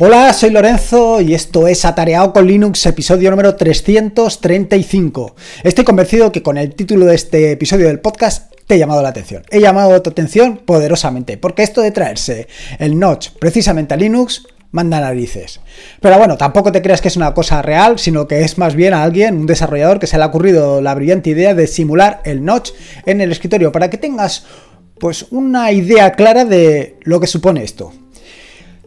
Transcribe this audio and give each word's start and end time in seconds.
Hola, 0.00 0.32
soy 0.32 0.50
Lorenzo 0.50 1.20
y 1.20 1.34
esto 1.34 1.68
es 1.68 1.84
Atareado 1.84 2.32
con 2.32 2.48
Linux, 2.48 2.84
episodio 2.84 3.30
número 3.30 3.54
335. 3.54 5.36
Estoy 5.62 5.84
convencido 5.84 6.32
que 6.32 6.42
con 6.42 6.58
el 6.58 6.74
título 6.74 7.06
de 7.06 7.14
este 7.14 7.52
episodio 7.52 7.86
del 7.86 8.00
podcast 8.00 8.52
te 8.66 8.74
he 8.74 8.78
llamado 8.78 9.02
la 9.02 9.10
atención. 9.10 9.44
He 9.50 9.60
llamado 9.60 10.02
tu 10.02 10.10
atención 10.10 10.56
poderosamente, 10.56 11.38
porque 11.38 11.62
esto 11.62 11.80
de 11.80 11.92
traerse 11.92 12.48
el 12.80 12.98
notch 12.98 13.28
precisamente 13.38 13.94
a 13.94 13.96
Linux 13.96 14.48
manda 14.72 15.00
narices. 15.00 15.60
Pero 16.00 16.18
bueno, 16.18 16.36
tampoco 16.36 16.72
te 16.72 16.82
creas 16.82 17.00
que 17.00 17.06
es 17.06 17.16
una 17.16 17.32
cosa 17.32 17.62
real, 17.62 18.00
sino 18.00 18.26
que 18.26 18.40
es 18.40 18.58
más 18.58 18.74
bien 18.74 18.94
a 18.94 19.04
alguien, 19.04 19.36
un 19.36 19.46
desarrollador, 19.46 20.00
que 20.00 20.08
se 20.08 20.18
le 20.18 20.24
ha 20.24 20.26
ocurrido 20.26 20.80
la 20.80 20.96
brillante 20.96 21.30
idea 21.30 21.54
de 21.54 21.68
simular 21.68 22.20
el 22.24 22.44
notch 22.44 22.72
en 23.06 23.20
el 23.20 23.30
escritorio 23.30 23.70
para 23.70 23.90
que 23.90 23.98
tengas 23.98 24.44
pues 24.98 25.26
una 25.30 25.70
idea 25.70 26.14
clara 26.14 26.44
de 26.44 26.98
lo 27.04 27.20
que 27.20 27.28
supone 27.28 27.62
esto. 27.62 27.92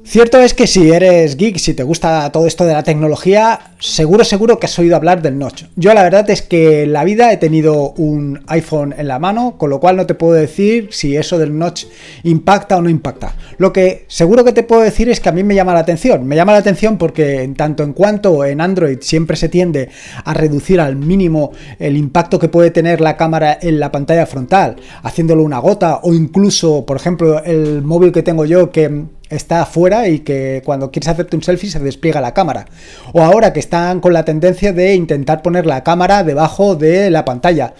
Cierto 0.09 0.39
es 0.39 0.53
que 0.53 0.67
si 0.67 0.89
eres 0.89 1.35
geek, 1.35 1.57
si 1.57 1.73
te 1.73 1.83
gusta 1.83 2.31
todo 2.31 2.47
esto 2.47 2.63
de 2.63 2.71
la 2.71 2.81
tecnología, 2.81 3.73
seguro, 3.77 4.23
seguro 4.23 4.57
que 4.57 4.65
has 4.65 4.79
oído 4.79 4.95
hablar 4.95 5.21
del 5.21 5.37
notch. 5.37 5.65
Yo 5.75 5.93
la 5.93 6.01
verdad 6.01 6.29
es 6.29 6.41
que 6.41 6.83
en 6.83 6.93
la 6.93 7.03
vida 7.03 7.33
he 7.33 7.35
tenido 7.35 7.91
un 7.97 8.39
iPhone 8.47 8.95
en 8.97 9.09
la 9.09 9.19
mano, 9.19 9.57
con 9.57 9.69
lo 9.69 9.81
cual 9.81 9.97
no 9.97 10.05
te 10.05 10.15
puedo 10.15 10.31
decir 10.31 10.87
si 10.91 11.17
eso 11.17 11.37
del 11.37 11.59
notch 11.59 11.87
impacta 12.23 12.77
o 12.77 12.81
no 12.81 12.89
impacta. 12.89 13.35
Lo 13.57 13.73
que 13.73 14.05
seguro 14.07 14.45
que 14.45 14.53
te 14.53 14.63
puedo 14.63 14.81
decir 14.81 15.09
es 15.09 15.19
que 15.19 15.27
a 15.27 15.33
mí 15.33 15.43
me 15.43 15.55
llama 15.55 15.73
la 15.73 15.81
atención. 15.81 16.25
Me 16.25 16.37
llama 16.37 16.53
la 16.53 16.59
atención 16.59 16.97
porque 16.97 17.43
en 17.43 17.55
tanto 17.55 17.83
en 17.83 17.91
cuanto 17.91 18.45
en 18.45 18.61
Android 18.61 18.99
siempre 19.01 19.35
se 19.35 19.49
tiende 19.49 19.89
a 20.23 20.33
reducir 20.33 20.79
al 20.79 20.95
mínimo 20.95 21.51
el 21.79 21.97
impacto 21.97 22.39
que 22.39 22.47
puede 22.47 22.71
tener 22.71 23.01
la 23.01 23.17
cámara 23.17 23.59
en 23.61 23.77
la 23.81 23.91
pantalla 23.91 24.25
frontal, 24.25 24.77
haciéndolo 25.03 25.43
una 25.43 25.59
gota 25.59 25.99
o 26.01 26.13
incluso, 26.13 26.85
por 26.85 26.95
ejemplo, 26.95 27.43
el 27.43 27.81
móvil 27.81 28.13
que 28.13 28.23
tengo 28.23 28.45
yo 28.45 28.71
que 28.71 29.16
está 29.29 29.61
afuera 29.61 30.07
y 30.07 30.19
que 30.19 30.61
cuando 30.65 30.91
quieres 30.91 31.09
hacerte 31.09 31.35
un 31.35 31.43
selfie 31.43 31.69
se 31.69 31.79
despliega 31.79 32.21
la 32.21 32.33
cámara. 32.33 32.65
O 33.13 33.21
ahora 33.21 33.53
que 33.53 33.59
están 33.59 33.99
con 33.99 34.13
la 34.13 34.25
tendencia 34.25 34.73
de 34.73 34.95
intentar 34.95 35.41
poner 35.41 35.65
la 35.65 35.83
cámara 35.83 36.23
debajo 36.23 36.75
de 36.75 37.09
la 37.09 37.25
pantalla 37.25 37.73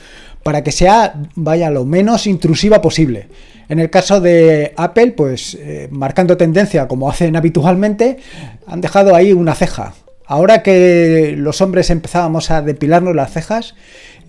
para 0.44 0.64
que 0.64 0.72
sea, 0.72 1.14
vaya, 1.36 1.70
lo 1.70 1.84
menos 1.84 2.26
intrusiva 2.26 2.82
posible. 2.82 3.28
En 3.70 3.80
el 3.80 3.90
caso 3.90 4.22
de 4.22 4.74
Apple, 4.78 5.12
pues 5.12 5.58
eh, 5.60 5.90
marcando 5.92 6.38
tendencia 6.38 6.88
como 6.88 7.10
hacen 7.10 7.36
habitualmente, 7.36 8.18
han 8.66 8.80
dejado 8.80 9.14
ahí 9.14 9.34
una 9.34 9.56
ceja. 9.56 9.94
Ahora 10.26 10.64
que 10.64 11.36
los 11.38 11.62
hombres 11.62 11.90
empezábamos 11.90 12.50
a 12.50 12.62
depilarnos 12.62 13.16
las 13.16 13.32
cejas, 13.32 13.76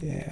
eh, 0.02 0.26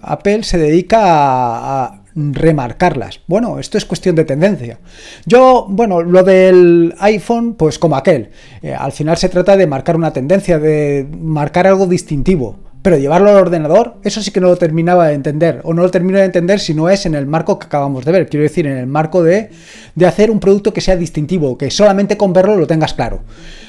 Apple 0.00 0.42
se 0.42 0.58
dedica 0.58 1.00
a 1.02 2.01
remarcarlas. 2.14 3.20
Bueno, 3.26 3.58
esto 3.58 3.78
es 3.78 3.84
cuestión 3.84 4.14
de 4.16 4.24
tendencia. 4.24 4.78
Yo, 5.26 5.66
bueno, 5.68 6.02
lo 6.02 6.22
del 6.22 6.94
iPhone, 6.98 7.54
pues 7.54 7.78
como 7.78 7.96
aquel. 7.96 8.30
Eh, 8.62 8.74
al 8.74 8.92
final 8.92 9.16
se 9.16 9.28
trata 9.28 9.56
de 9.56 9.66
marcar 9.66 9.96
una 9.96 10.12
tendencia, 10.12 10.58
de 10.58 11.06
marcar 11.20 11.66
algo 11.66 11.86
distintivo. 11.86 12.58
Pero 12.82 12.98
llevarlo 12.98 13.30
al 13.30 13.36
ordenador, 13.36 13.94
eso 14.02 14.20
sí 14.20 14.32
que 14.32 14.40
no 14.40 14.48
lo 14.48 14.56
terminaba 14.56 15.06
de 15.06 15.14
entender. 15.14 15.60
O 15.62 15.72
no 15.72 15.82
lo 15.82 15.90
termino 15.90 16.18
de 16.18 16.24
entender 16.24 16.58
si 16.58 16.74
no 16.74 16.90
es 16.90 17.06
en 17.06 17.14
el 17.14 17.26
marco 17.26 17.56
que 17.56 17.66
acabamos 17.66 18.04
de 18.04 18.10
ver. 18.10 18.28
Quiero 18.28 18.42
decir, 18.42 18.66
en 18.66 18.76
el 18.76 18.88
marco 18.88 19.22
de, 19.22 19.50
de 19.94 20.06
hacer 20.06 20.32
un 20.32 20.40
producto 20.40 20.72
que 20.72 20.80
sea 20.80 20.96
distintivo, 20.96 21.56
que 21.56 21.70
solamente 21.70 22.16
con 22.16 22.32
verlo 22.32 22.56
lo 22.56 22.66
tengas 22.66 22.94
claro. 22.94 23.20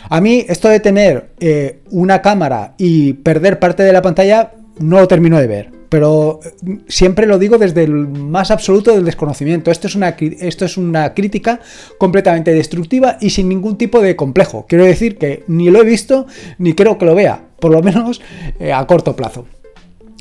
A 0.09 0.19
mí, 0.19 0.43
esto 0.49 0.67
de 0.67 0.79
tener 0.79 1.29
eh, 1.39 1.81
una 1.91 2.23
cámara 2.23 2.73
y 2.79 3.13
perder 3.13 3.59
parte 3.59 3.83
de 3.83 3.93
la 3.93 4.01
pantalla, 4.01 4.51
no 4.79 4.99
lo 4.99 5.07
termino 5.07 5.39
de 5.39 5.47
ver 5.47 5.83
pero 5.93 6.39
eh, 6.43 6.79
siempre 6.87 7.27
lo 7.27 7.37
digo 7.37 7.59
desde 7.59 7.83
el 7.83 7.93
más 7.93 8.49
absoluto 8.49 8.95
del 8.95 9.05
desconocimiento. 9.05 9.69
Esto 9.69 9.85
es, 9.85 9.93
una, 9.93 10.09
esto 10.17 10.65
es 10.65 10.75
una 10.75 11.13
crítica 11.13 11.59
completamente 11.99 12.51
destructiva 12.51 13.19
y 13.21 13.29
sin 13.29 13.47
ningún 13.47 13.77
tipo 13.77 14.01
de 14.01 14.15
complejo. 14.15 14.65
Quiero 14.67 14.85
decir 14.85 15.19
que 15.19 15.43
ni 15.45 15.69
lo 15.69 15.79
he 15.79 15.85
visto 15.85 16.25
ni 16.57 16.73
creo 16.73 16.97
que 16.97 17.05
lo 17.05 17.13
vea, 17.13 17.45
por 17.59 17.71
lo 17.71 17.83
menos 17.83 18.21
eh, 18.59 18.73
a 18.73 18.87
corto 18.87 19.15
plazo. 19.15 19.45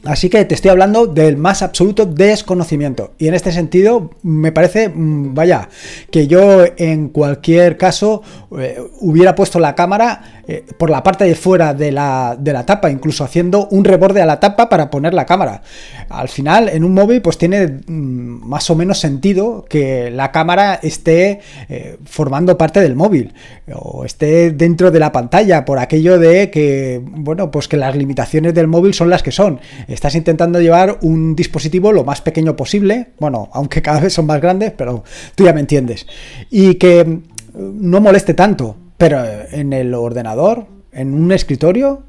Así 0.04 0.28
que 0.28 0.44
te 0.44 0.56
estoy 0.56 0.70
hablando 0.70 1.06
del 1.06 1.36
más 1.36 1.62
absoluto 1.62 2.06
desconocimiento. 2.06 3.12
Y 3.18 3.28
en 3.28 3.34
este 3.34 3.52
sentido, 3.52 4.10
me 4.22 4.50
parece, 4.50 4.88
mm, 4.88 5.32
vaya, 5.32 5.68
que 6.10 6.26
yo 6.26 6.64
en 6.76 7.08
cualquier 7.08 7.76
caso 7.76 8.22
eh, 8.58 8.80
hubiera 9.00 9.36
puesto 9.36 9.60
la 9.60 9.76
cámara 9.76 10.42
eh, 10.48 10.64
por 10.76 10.90
la 10.90 11.04
parte 11.04 11.24
de 11.24 11.36
fuera 11.36 11.72
de 11.72 11.92
la, 11.92 12.36
de 12.36 12.52
la, 12.52 12.66
tapa, 12.66 12.90
incluso 12.90 13.22
haciendo 13.22 13.68
un 13.68 13.84
reborde 13.84 14.20
a 14.20 14.26
la 14.26 14.40
tapa 14.40 14.68
para 14.68 14.90
poner 14.90 15.14
la 15.14 15.24
cámara. 15.24 15.62
Al 16.08 16.28
final, 16.28 16.68
en 16.68 16.82
un 16.82 16.94
móvil, 16.94 17.22
pues 17.22 17.38
tiene 17.38 17.68
mm, 17.68 18.48
más 18.48 18.68
o 18.70 18.74
menos 18.74 18.98
sentido 18.98 19.64
que 19.68 20.10
la 20.10 20.32
cámara 20.32 20.80
esté 20.82 21.40
eh, 21.68 21.96
formando 22.04 22.58
parte 22.58 22.80
del 22.80 22.96
móvil 22.96 23.34
o 23.72 24.04
esté 24.04 24.50
dentro 24.50 24.90
de 24.90 24.98
la 24.98 25.12
pantalla, 25.12 25.64
por 25.64 25.78
aquello 25.78 26.18
de 26.18 26.50
que, 26.50 27.00
bueno, 27.04 27.52
pues 27.52 27.68
que 27.68 27.76
las 27.76 27.94
limitaciones 27.94 28.52
del 28.52 28.66
móvil 28.66 28.94
son 28.94 29.08
las 29.08 29.22
que 29.22 29.30
son 29.30 29.60
estás 29.94 30.14
intentando 30.14 30.60
llevar 30.60 30.98
un 31.02 31.34
dispositivo 31.36 31.92
lo 31.92 32.04
más 32.04 32.20
pequeño 32.20 32.56
posible, 32.56 33.08
bueno, 33.18 33.48
aunque 33.52 33.82
cada 33.82 34.00
vez 34.00 34.12
son 34.12 34.26
más 34.26 34.40
grandes, 34.40 34.72
pero 34.72 35.04
tú 35.34 35.44
ya 35.44 35.52
me 35.52 35.60
entiendes, 35.60 36.06
y 36.50 36.74
que 36.76 37.04
mm, 37.04 37.20
no 37.54 38.00
moleste 38.00 38.34
tanto, 38.34 38.76
pero 38.96 39.22
en 39.50 39.72
el 39.72 39.94
ordenador, 39.94 40.66
en 40.92 41.14
un 41.14 41.32
escritorio, 41.32 42.02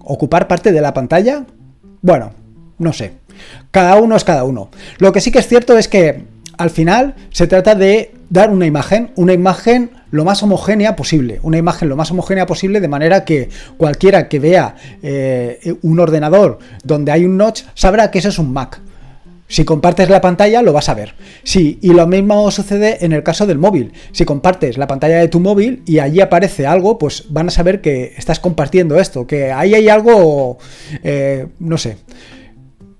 ocupar 0.00 0.48
parte 0.48 0.72
de 0.72 0.80
la 0.80 0.94
pantalla, 0.94 1.44
bueno, 2.02 2.32
no 2.78 2.92
sé, 2.92 3.12
cada 3.70 3.96
uno 3.96 4.16
es 4.16 4.24
cada 4.24 4.44
uno. 4.44 4.70
Lo 4.98 5.12
que 5.12 5.20
sí 5.20 5.30
que 5.30 5.38
es 5.38 5.48
cierto 5.48 5.76
es 5.76 5.88
que 5.88 6.24
al 6.56 6.70
final 6.70 7.14
se 7.30 7.46
trata 7.46 7.74
de 7.74 8.12
dar 8.30 8.50
una 8.50 8.64
imagen, 8.64 9.10
una 9.16 9.34
imagen 9.34 9.90
lo 10.10 10.24
más 10.24 10.42
homogénea 10.42 10.96
posible, 10.96 11.40
una 11.42 11.58
imagen 11.58 11.88
lo 11.88 11.96
más 11.96 12.10
homogénea 12.10 12.46
posible 12.46 12.80
de 12.80 12.88
manera 12.88 13.24
que 13.24 13.50
cualquiera 13.76 14.28
que 14.28 14.38
vea 14.38 14.76
eh, 15.02 15.74
un 15.82 16.00
ordenador 16.00 16.58
donde 16.82 17.12
hay 17.12 17.24
un 17.24 17.36
notch 17.36 17.62
sabrá 17.74 18.10
que 18.10 18.20
eso 18.20 18.28
es 18.28 18.38
un 18.38 18.52
Mac. 18.52 18.80
Si 19.48 19.64
compartes 19.64 20.08
la 20.08 20.20
pantalla 20.20 20.62
lo 20.62 20.72
vas 20.72 20.88
a 20.88 20.94
ver. 20.94 21.16
Sí, 21.42 21.80
y 21.82 21.92
lo 21.92 22.06
mismo 22.06 22.48
sucede 22.52 23.04
en 23.04 23.10
el 23.10 23.24
caso 23.24 23.48
del 23.48 23.58
móvil. 23.58 23.92
Si 24.12 24.24
compartes 24.24 24.78
la 24.78 24.86
pantalla 24.86 25.18
de 25.18 25.26
tu 25.26 25.40
móvil 25.40 25.82
y 25.86 25.98
allí 25.98 26.20
aparece 26.20 26.68
algo, 26.68 26.98
pues 26.98 27.24
van 27.30 27.48
a 27.48 27.50
saber 27.50 27.80
que 27.80 28.14
estás 28.16 28.38
compartiendo 28.38 28.96
esto, 29.00 29.26
que 29.26 29.50
ahí 29.50 29.74
hay 29.74 29.88
algo, 29.88 30.58
eh, 31.02 31.48
no 31.58 31.78
sé. 31.78 31.96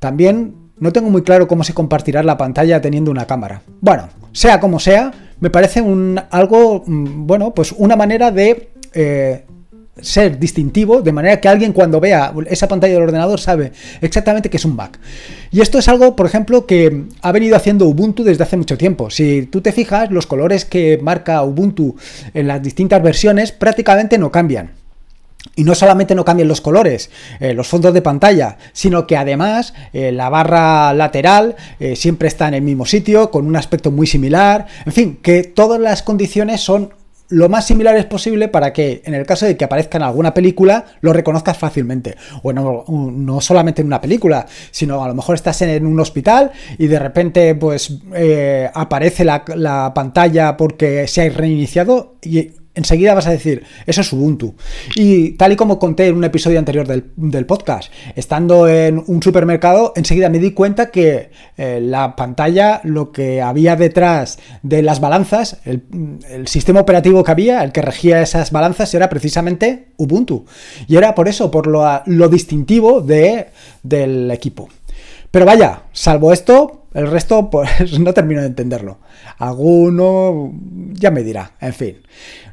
También 0.00 0.54
no 0.80 0.92
tengo 0.92 1.10
muy 1.10 1.22
claro 1.22 1.46
cómo 1.46 1.62
se 1.62 1.74
compartirá 1.74 2.22
la 2.22 2.36
pantalla 2.36 2.80
teniendo 2.80 3.10
una 3.10 3.26
cámara. 3.26 3.62
Bueno, 3.80 4.08
sea 4.32 4.58
como 4.58 4.80
sea, 4.80 5.12
me 5.38 5.50
parece 5.50 5.80
un, 5.80 6.20
algo, 6.30 6.82
mm, 6.86 7.26
bueno, 7.26 7.54
pues 7.54 7.72
una 7.76 7.96
manera 7.96 8.30
de 8.30 8.70
eh, 8.94 9.44
ser 10.00 10.38
distintivo, 10.38 11.02
de 11.02 11.12
manera 11.12 11.40
que 11.40 11.48
alguien 11.48 11.72
cuando 11.72 12.00
vea 12.00 12.32
esa 12.48 12.68
pantalla 12.68 12.94
del 12.94 13.02
ordenador 13.02 13.38
sabe 13.38 13.72
exactamente 14.00 14.48
que 14.48 14.56
es 14.56 14.64
un 14.64 14.76
Mac. 14.76 14.98
Y 15.50 15.60
esto 15.60 15.78
es 15.78 15.88
algo, 15.88 16.16
por 16.16 16.26
ejemplo, 16.26 16.66
que 16.66 17.04
ha 17.20 17.32
venido 17.32 17.56
haciendo 17.56 17.86
Ubuntu 17.86 18.24
desde 18.24 18.44
hace 18.44 18.56
mucho 18.56 18.78
tiempo. 18.78 19.10
Si 19.10 19.42
tú 19.46 19.60
te 19.60 19.72
fijas, 19.72 20.10
los 20.10 20.26
colores 20.26 20.64
que 20.64 20.98
marca 21.02 21.42
Ubuntu 21.42 21.96
en 22.32 22.46
las 22.46 22.62
distintas 22.62 23.02
versiones 23.02 23.52
prácticamente 23.52 24.16
no 24.16 24.30
cambian. 24.30 24.79
Y 25.56 25.64
no 25.64 25.74
solamente 25.74 26.14
no 26.14 26.24
cambian 26.24 26.48
los 26.48 26.60
colores, 26.60 27.10
eh, 27.40 27.54
los 27.54 27.66
fondos 27.66 27.94
de 27.94 28.02
pantalla, 28.02 28.58
sino 28.72 29.06
que 29.06 29.16
además 29.16 29.74
eh, 29.92 30.12
la 30.12 30.28
barra 30.28 30.92
lateral 30.94 31.56
eh, 31.78 31.96
siempre 31.96 32.28
está 32.28 32.48
en 32.48 32.54
el 32.54 32.62
mismo 32.62 32.86
sitio, 32.86 33.30
con 33.30 33.46
un 33.46 33.56
aspecto 33.56 33.90
muy 33.90 34.06
similar. 34.06 34.66
En 34.86 34.92
fin, 34.92 35.18
que 35.22 35.42
todas 35.42 35.80
las 35.80 36.02
condiciones 36.02 36.60
son 36.60 36.94
lo 37.28 37.48
más 37.48 37.64
similares 37.64 38.06
posible 38.06 38.48
para 38.48 38.72
que 38.72 39.02
en 39.04 39.14
el 39.14 39.24
caso 39.24 39.46
de 39.46 39.56
que 39.56 39.64
aparezca 39.64 39.98
en 39.98 40.02
alguna 40.02 40.34
película 40.34 40.86
lo 41.00 41.12
reconozcas 41.12 41.56
fácilmente. 41.56 42.16
O 42.42 42.52
no, 42.52 43.40
solamente 43.40 43.82
en 43.82 43.86
una 43.86 44.00
película, 44.00 44.46
sino 44.72 45.04
a 45.04 45.08
lo 45.08 45.14
mejor 45.14 45.36
estás 45.36 45.62
en 45.62 45.86
un 45.86 46.00
hospital 46.00 46.50
y 46.76 46.88
de 46.88 46.98
repente 46.98 47.54
pues 47.54 47.98
aparece 48.74 49.24
la, 49.24 49.44
la, 49.54 49.94
pantalla 49.94 50.56
porque 50.56 51.06
se 51.06 51.22
ha 51.22 51.28
reiniciado 51.28 52.16
y 52.20 52.50
enseguida 52.74 53.14
vas 53.14 53.26
a 53.26 53.30
decir, 53.30 53.64
eso 53.86 54.00
es 54.00 54.12
Ubuntu. 54.12 54.54
Y 54.94 55.32
tal 55.32 55.52
y 55.52 55.56
como 55.56 55.78
conté 55.78 56.06
en 56.06 56.16
un 56.16 56.24
episodio 56.24 56.58
anterior 56.58 56.86
del, 56.86 57.46
podcast, 57.46 57.92
estando 58.16 58.68
en 58.68 59.02
un 59.06 59.22
supermercado, 59.22 59.92
enseguida 59.96 60.28
me 60.28 60.38
di 60.38 60.52
cuenta 60.52 60.90
que 60.90 61.30
eh, 61.56 61.80
la 61.82 62.16
pantalla, 62.16 62.80
lo 62.84 63.12
que 63.12 63.42
había 63.42 63.76
detrás 63.76 64.38
de 64.62 64.82
las 64.82 65.00
balanzas, 65.00 65.58
el, 65.64 65.82
sistema 66.46 66.80
operativo 66.80 67.22
que 67.24 67.30
había, 67.30 67.62
el 67.62 67.72
que 67.72 67.82
regía 67.82 68.22
esas 68.22 68.50
balanzas, 68.50 68.92
era 68.94 69.08
precisamente 69.08 69.88
Ubuntu. 69.96 70.46
Y 70.86 70.96
era 70.96 71.14
por 71.14 71.28
eso, 71.28 71.50
por 71.50 71.66
lo, 71.66 71.84
lo 72.06 72.28
distintivo 72.28 73.00
de, 73.00 73.48
del 73.82 74.30
equipo. 74.30 74.68
Pero 75.30 75.46
vaya, 75.46 75.82
salvo 75.92 76.32
esto, 76.32 76.86
el 76.94 77.10
resto 77.10 77.50
pues 77.50 77.98
no 77.98 78.12
termino 78.12 78.40
de 78.40 78.48
entenderlo. 78.48 78.98
Alguno 79.38 80.52
ya 80.92 81.10
me 81.10 81.22
dirá, 81.22 81.52
en 81.60 81.72
fin. 81.72 82.02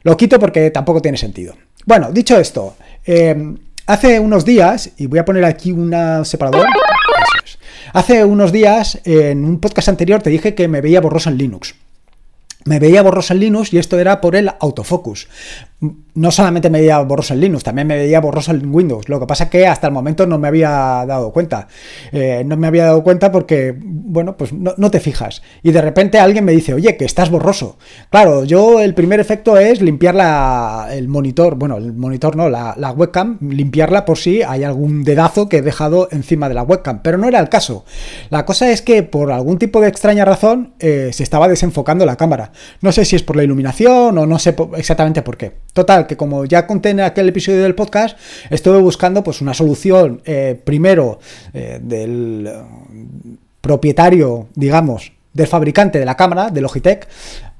Lo 0.03 0.15
quito 0.15 0.39
porque 0.39 0.69
tampoco 0.71 1.01
tiene 1.01 1.18
sentido. 1.18 1.56
Bueno, 1.85 2.12
dicho 2.12 2.38
esto, 2.38 2.75
em, 3.06 3.57
hace 3.85 4.19
unos 4.19 4.45
días, 4.45 4.91
y 4.97 5.07
voy 5.07 5.19
a 5.19 5.25
poner 5.25 5.45
aquí 5.45 5.71
una 5.71 6.24
separador. 6.25 6.68
Hace 7.94 8.25
unos 8.25 8.51
días, 8.51 9.00
en 9.06 9.45
un 9.45 9.59
podcast 9.59 9.89
anterior, 9.89 10.21
te 10.21 10.30
dije 10.30 10.53
que 10.53 10.68
me 10.68 10.81
veía 10.81 11.01
borroso 11.01 11.30
en 11.30 11.38
Linux 11.38 11.75
me 12.68 12.80
veía 12.80 13.01
borroso 13.01 13.33
en 13.33 13.39
Linux 13.39 13.73
y 13.73 13.77
esto 13.77 13.97
era 13.97 14.19
por 14.21 14.35
el 14.35 14.51
autofocus. 14.59 15.27
No 15.79 16.31
solamente 16.31 16.71
me 16.71 16.79
veía 16.79 16.97
borroso 17.00 17.35
en 17.35 17.41
Linux, 17.41 17.63
también 17.63 17.88
me 17.88 17.95
veía 17.95 18.19
borroso 18.19 18.51
en 18.51 18.74
Windows. 18.74 19.07
Lo 19.07 19.19
que 19.19 19.27
pasa 19.27 19.44
es 19.44 19.50
que 19.51 19.68
hasta 19.68 19.85
el 19.85 19.94
momento 19.94 20.25
no 20.25 20.39
me 20.39 20.47
había 20.47 21.06
dado 21.06 21.31
cuenta. 21.31 21.68
Eh, 22.12 22.41
no 22.44 22.57
me 22.57 22.65
había 22.65 22.85
dado 22.85 23.03
cuenta 23.03 23.31
porque, 23.31 23.75
bueno, 23.79 24.35
pues 24.35 24.51
no, 24.51 24.74
te 24.89 25.00
fijas. 25.00 25.44
Y 25.62 25.71
de 25.71 25.81
repente 25.81 26.18
alguien 26.18 26.44
me 26.44 26.53
dice, 26.53 26.74
oye, 26.74 26.97
que 26.97 27.06
estás 27.06 27.29
borroso. 27.29 27.77
Claro, 28.09 28.44
yo 28.45 28.79
el 28.79 28.95
primer 28.95 29.19
efecto 29.19 29.57
es 29.57 29.79
limpiar 29.79 30.15
la, 30.15 30.88
el 30.91 31.07
monitor, 31.07 31.53
bueno, 31.53 31.77
el 31.77 31.94
monitor 31.94 32.35
no, 32.35 32.50
la, 32.50 32.73
webcam, 32.97 33.38
limpiarla 33.41 34.03
por 34.06 34.18
si 34.18 34.41
hay 34.41 34.63
algún 34.63 35.03
dedazo 35.03 35.47
que 35.47 35.57
he 35.57 35.62
dejado 35.62 36.07
encima 36.12 36.50
de 36.50 36.56
la 36.56 36.63
webcam. 36.63 37.01
Pero 37.03 37.19
no 37.19 37.27
era 37.27 37.39
el 37.39 37.50
caso. 37.50 37.85
La 38.31 38.45
cosa 38.45 38.71
es 38.71 38.81
que 38.81 39.03
por 39.03 39.31
algún 39.31 39.59
tipo 39.59 39.80
de 39.81 39.89
extraña 39.89 40.25
razón 40.25 40.73
eh, 40.80 41.12
se 41.13 41.21
estaba 41.21 41.47
desenfocando 41.47 42.07
la 42.07 42.15
cámara. 42.15 42.51
No 42.81 42.91
sé 42.91 43.06
si 43.06 43.15
es 43.15 43.21
por 43.21 43.35
la 43.35 43.44
iluminación 43.44 44.18
o 44.18 44.25
no 44.25 44.39
sé 44.39 44.56
exactamente 44.75 45.21
por 45.21 45.38
qué. 45.38 45.68
Total, 45.77 46.07
que 46.07 46.18
como 46.18 46.44
ya 46.44 46.65
conté 46.65 46.89
en 46.89 47.01
aquel 47.01 47.29
episodio 47.29 47.62
del 47.62 47.75
podcast, 47.75 48.18
estuve 48.50 48.79
buscando 48.79 49.24
pues 49.24 49.41
una 49.41 49.53
solución 49.53 50.24
eh, 50.25 50.59
primero 50.63 51.19
eh, 51.53 51.77
del 51.79 52.47
eh, 52.47 53.35
propietario, 53.62 54.47
digamos, 54.56 55.12
del 55.33 55.45
fabricante 55.45 56.00
de 56.00 56.06
la 56.06 56.18
cámara, 56.18 56.50
de 56.50 56.62
Logitech, 56.62 57.07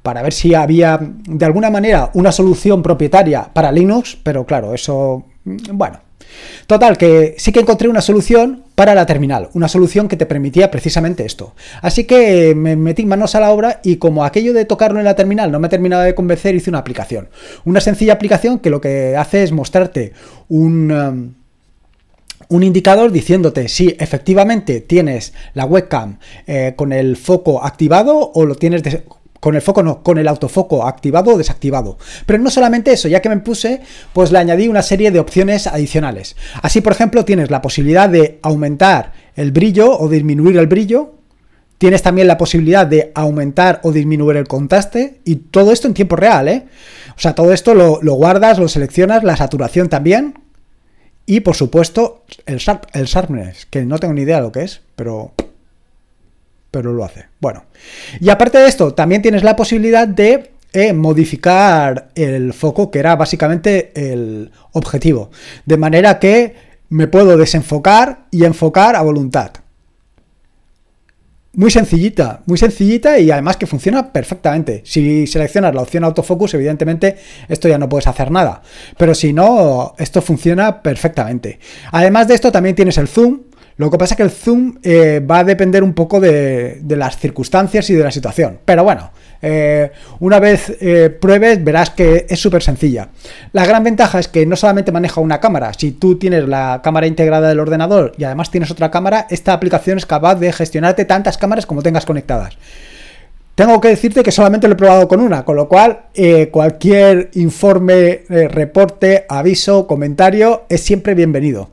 para 0.02 0.20
ver 0.22 0.32
si 0.32 0.52
había 0.52 0.98
de 1.00 1.44
alguna 1.44 1.70
manera 1.70 2.10
una 2.14 2.32
solución 2.32 2.82
propietaria 2.82 3.50
para 3.52 3.70
Linux, 3.70 4.18
pero 4.20 4.44
claro, 4.44 4.74
eso, 4.74 5.24
mm, 5.44 5.56
bueno, 5.74 6.00
Total, 6.66 6.98
que 6.98 7.34
sí 7.38 7.52
que 7.52 7.60
encontré 7.60 7.88
una 7.88 8.00
solución 8.00 8.64
para 8.74 8.94
la 8.94 9.06
terminal, 9.06 9.48
una 9.54 9.68
solución 9.68 10.08
que 10.08 10.16
te 10.16 10.26
permitía 10.26 10.70
precisamente 10.70 11.24
esto. 11.24 11.54
Así 11.82 12.04
que 12.04 12.54
me 12.54 12.76
metí 12.76 13.06
manos 13.06 13.34
a 13.34 13.40
la 13.40 13.50
obra 13.50 13.80
y 13.82 13.96
como 13.96 14.24
aquello 14.24 14.52
de 14.52 14.64
tocarlo 14.64 14.98
en 14.98 15.04
la 15.04 15.16
terminal 15.16 15.50
no 15.50 15.60
me 15.60 15.68
terminaba 15.68 16.04
de 16.04 16.14
convencer, 16.14 16.54
hice 16.54 16.70
una 16.70 16.78
aplicación. 16.78 17.28
Una 17.64 17.80
sencilla 17.80 18.12
aplicación 18.12 18.58
que 18.58 18.70
lo 18.70 18.80
que 18.80 19.16
hace 19.16 19.42
es 19.42 19.52
mostrarte 19.52 20.12
un... 20.48 20.90
Um, 20.90 21.38
un 22.50 22.62
indicador 22.62 23.12
diciéndote 23.12 23.68
si 23.68 23.94
efectivamente 23.98 24.80
tienes 24.80 25.34
la 25.54 25.66
webcam 25.66 26.18
eh, 26.46 26.72
con 26.76 26.92
el 26.92 27.16
foco 27.16 27.62
activado 27.62 28.32
o 28.34 28.46
lo 28.46 28.54
tienes 28.54 28.82
con 29.40 29.54
el 29.54 29.62
foco 29.62 29.82
no, 29.82 30.02
con 30.02 30.18
el 30.18 30.28
autofoco 30.28 30.86
activado 30.86 31.34
o 31.34 31.38
desactivado. 31.38 31.98
Pero 32.26 32.38
no 32.38 32.50
solamente 32.50 32.92
eso, 32.92 33.08
ya 33.08 33.20
que 33.20 33.28
me 33.28 33.38
puse, 33.38 33.80
pues 34.12 34.32
le 34.32 34.38
añadí 34.38 34.68
una 34.68 34.82
serie 34.82 35.10
de 35.10 35.20
opciones 35.20 35.66
adicionales. 35.66 36.36
Así, 36.62 36.80
por 36.80 36.92
ejemplo, 36.92 37.24
tienes 37.24 37.50
la 37.50 37.62
posibilidad 37.62 38.08
de 38.08 38.38
aumentar 38.42 39.12
el 39.36 39.52
brillo 39.52 39.98
o 39.98 40.08
disminuir 40.08 40.56
el 40.58 40.66
brillo. 40.66 41.14
Tienes 41.78 42.02
también 42.02 42.26
la 42.26 42.38
posibilidad 42.38 42.86
de 42.86 43.12
aumentar 43.14 43.80
o 43.84 43.92
disminuir 43.92 44.36
el 44.36 44.48
contraste 44.48 45.20
y 45.24 45.36
todo 45.36 45.70
esto 45.70 45.86
en 45.86 45.94
tiempo 45.94 46.16
real, 46.16 46.48
¿eh? 46.48 46.66
O 47.16 47.20
sea, 47.20 47.34
todo 47.34 47.52
esto 47.52 47.72
lo, 47.74 48.00
guardas, 48.14 48.58
lo 48.58 48.66
seleccionas, 48.66 49.22
la 49.22 49.36
saturación 49.36 49.88
también 49.88 50.34
y, 51.24 51.40
por 51.40 51.54
supuesto, 51.54 52.24
el, 52.46 52.60
el 52.94 53.04
sharpness, 53.06 53.66
que 53.66 53.84
no 53.84 53.98
tengo 53.98 54.14
ni 54.14 54.22
idea 54.22 54.36
de 54.36 54.42
lo 54.42 54.50
que 54.50 54.62
es, 54.62 54.80
pero 54.96 55.34
pero 56.70 56.92
lo 56.92 57.04
hace. 57.04 57.26
Bueno, 57.40 57.64
y 58.20 58.28
aparte 58.30 58.58
de 58.58 58.68
esto, 58.68 58.94
también 58.94 59.22
tienes 59.22 59.42
la 59.42 59.56
posibilidad 59.56 60.06
de 60.06 60.52
eh, 60.72 60.92
modificar 60.92 62.10
el 62.14 62.52
foco, 62.52 62.90
que 62.90 62.98
era 62.98 63.16
básicamente 63.16 63.92
el 63.94 64.50
objetivo. 64.72 65.30
De 65.64 65.76
manera 65.76 66.18
que 66.18 66.54
me 66.90 67.06
puedo 67.06 67.36
desenfocar 67.36 68.26
y 68.30 68.44
enfocar 68.44 68.96
a 68.96 69.02
voluntad. 69.02 69.52
Muy 71.54 71.70
sencillita, 71.70 72.42
muy 72.46 72.58
sencillita 72.58 73.18
y 73.18 73.30
además 73.30 73.56
que 73.56 73.66
funciona 73.66 74.12
perfectamente. 74.12 74.82
Si 74.84 75.26
seleccionas 75.26 75.74
la 75.74 75.82
opción 75.82 76.04
autofocus, 76.04 76.54
evidentemente 76.54 77.16
esto 77.48 77.66
ya 77.68 77.78
no 77.78 77.88
puedes 77.88 78.06
hacer 78.06 78.30
nada. 78.30 78.62
Pero 78.96 79.14
si 79.14 79.32
no, 79.32 79.94
esto 79.98 80.20
funciona 80.20 80.82
perfectamente. 80.82 81.58
Además 81.90 82.28
de 82.28 82.34
esto, 82.34 82.52
también 82.52 82.76
tienes 82.76 82.98
el 82.98 83.08
zoom, 83.08 83.40
lo 83.78 83.92
que 83.92 83.96
pasa 83.96 84.14
es 84.14 84.16
que 84.16 84.24
el 84.24 84.30
zoom 84.32 84.76
eh, 84.82 85.20
va 85.20 85.38
a 85.38 85.44
depender 85.44 85.84
un 85.84 85.94
poco 85.94 86.18
de, 86.18 86.82
las 86.88 87.16
circunstancias 87.16 87.88
y 87.90 87.94
de 87.94 88.02
la 88.02 88.10
situación. 88.10 88.58
Pero 88.64 88.82
bueno, 88.82 89.12
eh, 89.40 89.92
una 90.18 90.40
vez 90.40 90.76
eh, 90.80 91.10
pruebes 91.10 91.62
verás 91.62 91.90
que 91.90 92.26
es 92.28 92.40
súper 92.40 92.60
sencilla. 92.60 93.10
La 93.52 93.64
gran 93.64 93.84
ventaja 93.84 94.18
es 94.18 94.26
que 94.26 94.44
no 94.46 94.56
solamente 94.56 94.90
maneja 94.90 95.20
una 95.20 95.38
cámara, 95.38 95.72
si 95.74 95.92
tú 95.92 96.18
tienes 96.18 96.48
la 96.48 96.80
cámara 96.82 97.06
integrada 97.06 97.48
del 97.48 97.60
ordenador 97.60 98.14
y 98.18 98.24
además 98.24 98.50
tienes 98.50 98.72
otra 98.72 98.90
cámara, 98.90 99.28
esta 99.30 99.52
aplicación 99.52 99.96
es 99.96 100.06
capaz 100.06 100.34
de 100.34 100.52
gestionarte 100.52 101.04
tantas 101.04 101.38
cámaras 101.38 101.64
como 101.64 101.80
tengas 101.80 102.04
conectadas. 102.04 102.58
Tengo 103.54 103.80
que 103.80 103.88
decirte 103.88 104.24
que 104.24 104.32
solamente 104.32 104.66
lo 104.66 104.74
he 104.74 104.76
probado 104.76 105.06
con 105.06 105.20
una, 105.20 105.44
con 105.44 105.54
lo 105.54 105.68
cual 105.68 106.06
cualquier 106.52 107.30
informe, 107.34 108.22
reporte, 108.28 109.24
aviso, 109.28 109.88
comentario 109.88 110.64
es 110.68 110.80
siempre 110.80 111.14
bienvenido. 111.14 111.70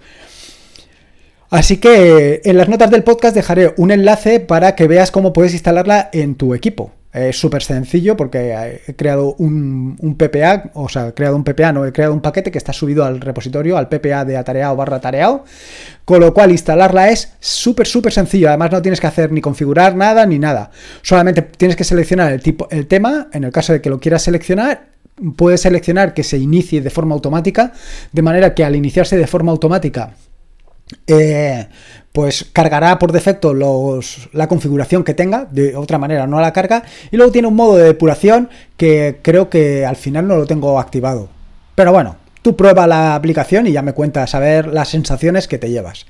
Así 1.55 1.77
que 1.77 2.41
en 2.43 2.57
las 2.57 2.67
notas 2.67 2.91
del 2.91 3.05
podcast 3.05 3.33
dejaré 3.33 3.73
un 3.77 3.89
enlace 3.89 4.41
para 4.41 4.75
que 4.75 4.89
veas 4.89 5.09
cómo 5.09 5.31
puedes 5.31 5.53
instalarla 5.53 6.09
en 6.11 6.35
tu 6.35 6.53
equipo. 6.53 6.91
Es 7.13 7.39
súper 7.39 7.63
sencillo 7.63 8.17
porque 8.17 8.81
he 8.85 8.93
creado 8.95 9.35
un, 9.37 9.95
PPA, 10.19 10.71
o 10.73 10.89
sea, 10.89 11.07
he 11.07 11.13
creado 11.13 11.37
un 11.37 11.45
PPA, 11.45 11.71
no, 11.71 11.85
he 11.85 11.93
creado 11.93 12.13
un 12.13 12.19
paquete 12.19 12.51
que 12.51 12.57
está 12.57 12.73
subido 12.73 13.05
al 13.05 13.21
repositorio, 13.21 13.77
al 13.77 13.87
PPA 13.87 14.25
de 14.25 14.35
atareado 14.35 14.75
barra 14.75 14.99
tareado, 14.99 15.45
con 16.03 16.19
lo 16.19 16.33
cual 16.33 16.51
instalarla 16.51 17.09
es 17.09 17.31
súper, 17.39 17.87
súper 17.87 18.11
sencillo. 18.11 18.49
Además 18.49 18.73
no 18.73 18.81
tienes 18.81 18.99
que 18.99 19.07
hacer 19.07 19.31
ni 19.31 19.39
configurar 19.39 19.95
nada 19.95 20.25
ni 20.25 20.39
nada. 20.39 20.71
Solamente 21.03 21.41
tienes 21.41 21.77
que 21.77 21.85
seleccionar 21.85 22.33
el, 22.33 22.41
tipo, 22.41 22.67
el 22.69 22.85
tema, 22.85 23.29
en 23.31 23.45
el 23.45 23.53
caso 23.53 23.71
de 23.71 23.79
que 23.79 23.89
lo 23.89 24.01
quieras 24.01 24.23
seleccionar, 24.23 24.87
puedes 25.37 25.61
seleccionar 25.61 26.13
que 26.13 26.25
se 26.25 26.37
inicie 26.37 26.81
de 26.81 26.89
forma 26.89 27.15
automática, 27.15 27.71
de 28.11 28.21
manera 28.21 28.53
que 28.53 28.65
al 28.65 28.75
iniciarse 28.75 29.15
de 29.15 29.25
forma 29.25 29.53
automática 29.53 30.15
eh, 31.07 31.67
pues 32.11 32.45
cargará 32.53 32.97
por 32.97 33.11
defecto 33.11 33.53
los, 33.53 34.29
la 34.31 34.47
configuración 34.47 35.03
que 35.03 35.13
tenga, 35.13 35.47
de 35.51 35.75
otra 35.75 35.97
manera 35.97 36.27
no 36.27 36.39
la 36.39 36.53
carga, 36.53 36.83
y 37.11 37.17
luego 37.17 37.31
tiene 37.31 37.47
un 37.47 37.55
modo 37.55 37.75
de 37.75 37.83
depuración 37.83 38.49
que 38.77 39.19
creo 39.21 39.49
que 39.49 39.85
al 39.85 39.95
final 39.95 40.27
no 40.27 40.37
lo 40.37 40.45
tengo 40.45 40.79
activado. 40.79 41.29
Pero 41.75 41.91
bueno, 41.91 42.15
tú 42.41 42.55
prueba 42.55 42.87
la 42.87 43.15
aplicación 43.15 43.67
y 43.67 43.71
ya 43.71 43.81
me 43.81 43.93
cuentas 43.93 44.33
a 44.35 44.39
ver 44.39 44.67
las 44.67 44.89
sensaciones 44.89 45.47
que 45.47 45.57
te 45.57 45.69
llevas. 45.69 46.05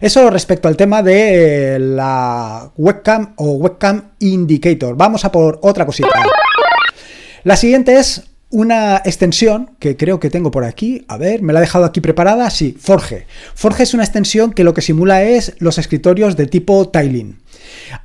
Eso 0.00 0.30
respecto 0.30 0.68
al 0.68 0.76
tema 0.76 1.02
de 1.02 1.78
la 1.78 2.70
webcam 2.76 3.34
o 3.36 3.52
webcam 3.52 4.12
indicator. 4.20 4.96
Vamos 4.96 5.24
a 5.24 5.32
por 5.32 5.58
otra 5.62 5.84
cosita. 5.84 6.08
La 7.42 7.56
siguiente 7.56 7.98
es 7.98 8.22
una 8.50 8.96
extensión 9.04 9.70
que 9.78 9.96
creo 9.96 10.18
que 10.18 10.28
tengo 10.28 10.50
por 10.50 10.64
aquí, 10.64 11.04
a 11.08 11.16
ver, 11.16 11.40
me 11.42 11.52
la 11.52 11.60
he 11.60 11.62
dejado 11.62 11.84
aquí 11.84 12.00
preparada, 12.00 12.50
sí, 12.50 12.76
Forge. 12.78 13.26
Forge 13.54 13.84
es 13.84 13.94
una 13.94 14.02
extensión 14.02 14.52
que 14.52 14.64
lo 14.64 14.74
que 14.74 14.82
simula 14.82 15.22
es 15.22 15.54
los 15.58 15.78
escritorios 15.78 16.36
de 16.36 16.46
tipo 16.46 16.88
tiling. 16.88 17.38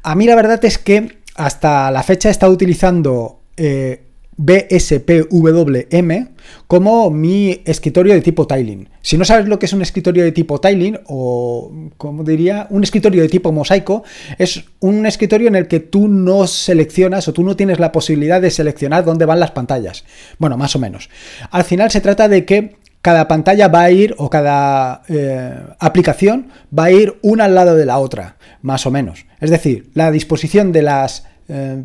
A 0.04 0.16
mí 0.16 0.26
la 0.26 0.36
verdad 0.36 0.64
es 0.64 0.78
que 0.78 1.18
hasta 1.36 1.90
la 1.92 2.04
fecha 2.04 2.30
he 2.30 2.32
estado 2.32 2.52
utilizando 2.52 3.40
eh, 3.58 4.05
BSPWM 4.38 6.28
como 6.68 7.10
mi 7.10 7.62
escritorio 7.66 8.14
de 8.14 8.22
tipo 8.22 8.46
tiling. 8.48 8.90
Si 9.02 9.18
no 9.18 9.26
sabes 9.26 9.48
lo 9.48 9.60
que 9.60 9.66
es 9.66 9.74
un 9.74 9.82
escritorio 9.82 10.24
de 10.24 10.32
tipo 10.32 10.60
tiling 10.60 11.00
o, 11.06 11.72
como 11.98 12.24
diría, 12.24 12.68
un 12.70 12.84
escritorio 12.84 13.22
de 13.22 13.30
tipo 13.30 13.52
mosaico, 13.52 14.04
es 14.38 14.66
un 14.80 15.06
escritorio 15.06 15.48
en 15.48 15.56
el 15.56 15.68
que 15.68 15.80
tú 15.80 16.08
no 16.08 16.48
seleccionas 16.48 17.28
o 17.28 17.34
tú 17.34 17.44
no 17.44 17.56
tienes 17.56 17.80
la 17.80 17.92
posibilidad 17.92 18.42
de 18.42 18.52
seleccionar 18.52 19.06
dónde 19.06 19.26
van 19.26 19.40
las 19.40 19.52
pantallas. 19.52 20.04
Bueno, 20.38 20.58
más 20.58 20.76
o 20.76 20.80
menos. 20.80 21.10
Al 21.52 21.64
final 21.64 21.92
se 21.92 22.02
trata 22.02 22.28
de 22.28 22.46
que 22.46 22.76
cada 23.06 23.28
pantalla 23.28 23.68
va 23.68 23.84
a 23.84 23.92
ir, 23.92 24.16
o 24.18 24.32
cada 24.32 25.04
eh, 25.10 25.54
aplicación 25.80 26.48
va 26.78 26.86
a 26.86 26.92
ir 26.92 27.20
una 27.22 27.46
al 27.46 27.54
lado 27.54 27.76
de 27.76 27.86
la 27.86 28.00
otra, 28.00 28.38
más 28.64 28.88
o 28.88 28.92
menos. 28.92 29.28
Es 29.40 29.52
decir, 29.52 29.92
la 29.94 30.10
disposición 30.10 30.72
de 30.72 30.82
las 30.82 31.28
eh, 31.48 31.84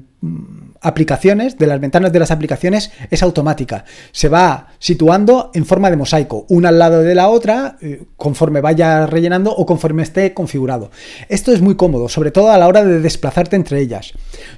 aplicaciones, 0.83 1.59
de 1.59 1.67
las 1.67 1.81
ventanas 1.81 2.13
de 2.13 2.19
las 2.19 2.31
aplicaciones, 2.31 2.91
es 3.11 3.23
automática. 3.23 3.85
Se 4.13 4.29
va 4.29 4.69
situando 4.79 5.51
en 5.55 5.67
forma 5.67 5.91
de 5.91 5.97
mosaico, 5.97 6.47
una 6.49 6.71
al 6.71 6.79
lado 6.79 7.01
de 7.01 7.15
la 7.15 7.29
otra, 7.29 7.77
eh, 7.81 8.05
conforme 8.17 8.61
vaya 8.61 9.07
rellenando 9.07 9.55
o 9.55 9.67
conforme 9.67 10.03
esté 10.03 10.33
configurado. 10.33 10.91
Esto 11.29 11.53
es 11.53 11.61
muy 11.61 11.75
cómodo, 11.75 12.09
sobre 12.09 12.31
todo 12.31 12.51
a 12.51 12.59
la 12.59 12.69
hora 12.69 12.85
de 12.85 13.01
desplazarte 13.01 13.57
entre 13.57 13.81
ellas. 13.81 14.13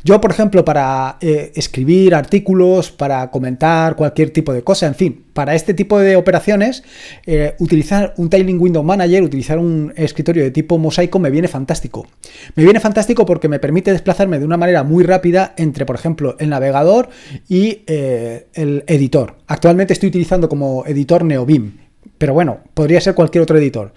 Yo, 0.05 0.21
por 0.21 0.31
ejemplo, 0.31 0.65
para 0.65 1.17
eh, 1.21 1.53
escribir 1.55 2.15
artículos, 2.15 2.91
para 2.91 3.31
comentar 3.31 3.97
cualquier 3.97 4.31
tipo 4.31 4.53
de 4.53 4.63
cosa, 4.63 4.87
en 4.87 4.95
fin, 4.95 5.25
para 5.33 5.55
este 5.55 5.75
tipo 5.75 5.99
de 5.99 6.17
operaciones, 6.17 6.83
eh, 7.27 7.55
utilizar 7.59 8.15
un 8.17 8.31
Tiling 8.31 8.61
Window 8.61 8.83
Manager, 8.83 9.23
utilizar 9.23 9.59
un 9.59 9.93
escritorio 9.97 10.43
de 10.43 10.51
tipo 10.51 10.79
mosaico 10.79 11.19
me 11.19 11.31
viene 11.31 11.49
fantástico. 11.49 12.07
Me 12.55 12.65
viene 12.65 12.81
fantástico 12.81 13.25
porque 13.27 13.49
me 13.49 13.59
permite 13.59 13.93
desplazarme 13.93 14.39
de 14.39 14.45
una 14.45 14.57
manera 14.57 14.83
muy 14.83 15.05
rápida 15.05 15.55
entre, 15.57 15.87
por 15.87 15.97
ejemplo, 15.97 16.37
el 16.39 16.51
navegador 16.51 17.09
y 17.49 17.83
eh, 17.87 18.47
el 18.55 18.85
editor. 18.87 19.37
Actualmente 19.47 19.93
estoy 19.93 20.09
utilizando 20.09 20.49
como 20.49 20.85
editor 20.87 21.25
NeoBeam. 21.25 21.83
Pero 22.19 22.35
bueno, 22.35 22.61
podría 22.75 23.01
ser 23.01 23.15
cualquier 23.15 23.43
otro 23.43 23.59
editor. 23.59 23.93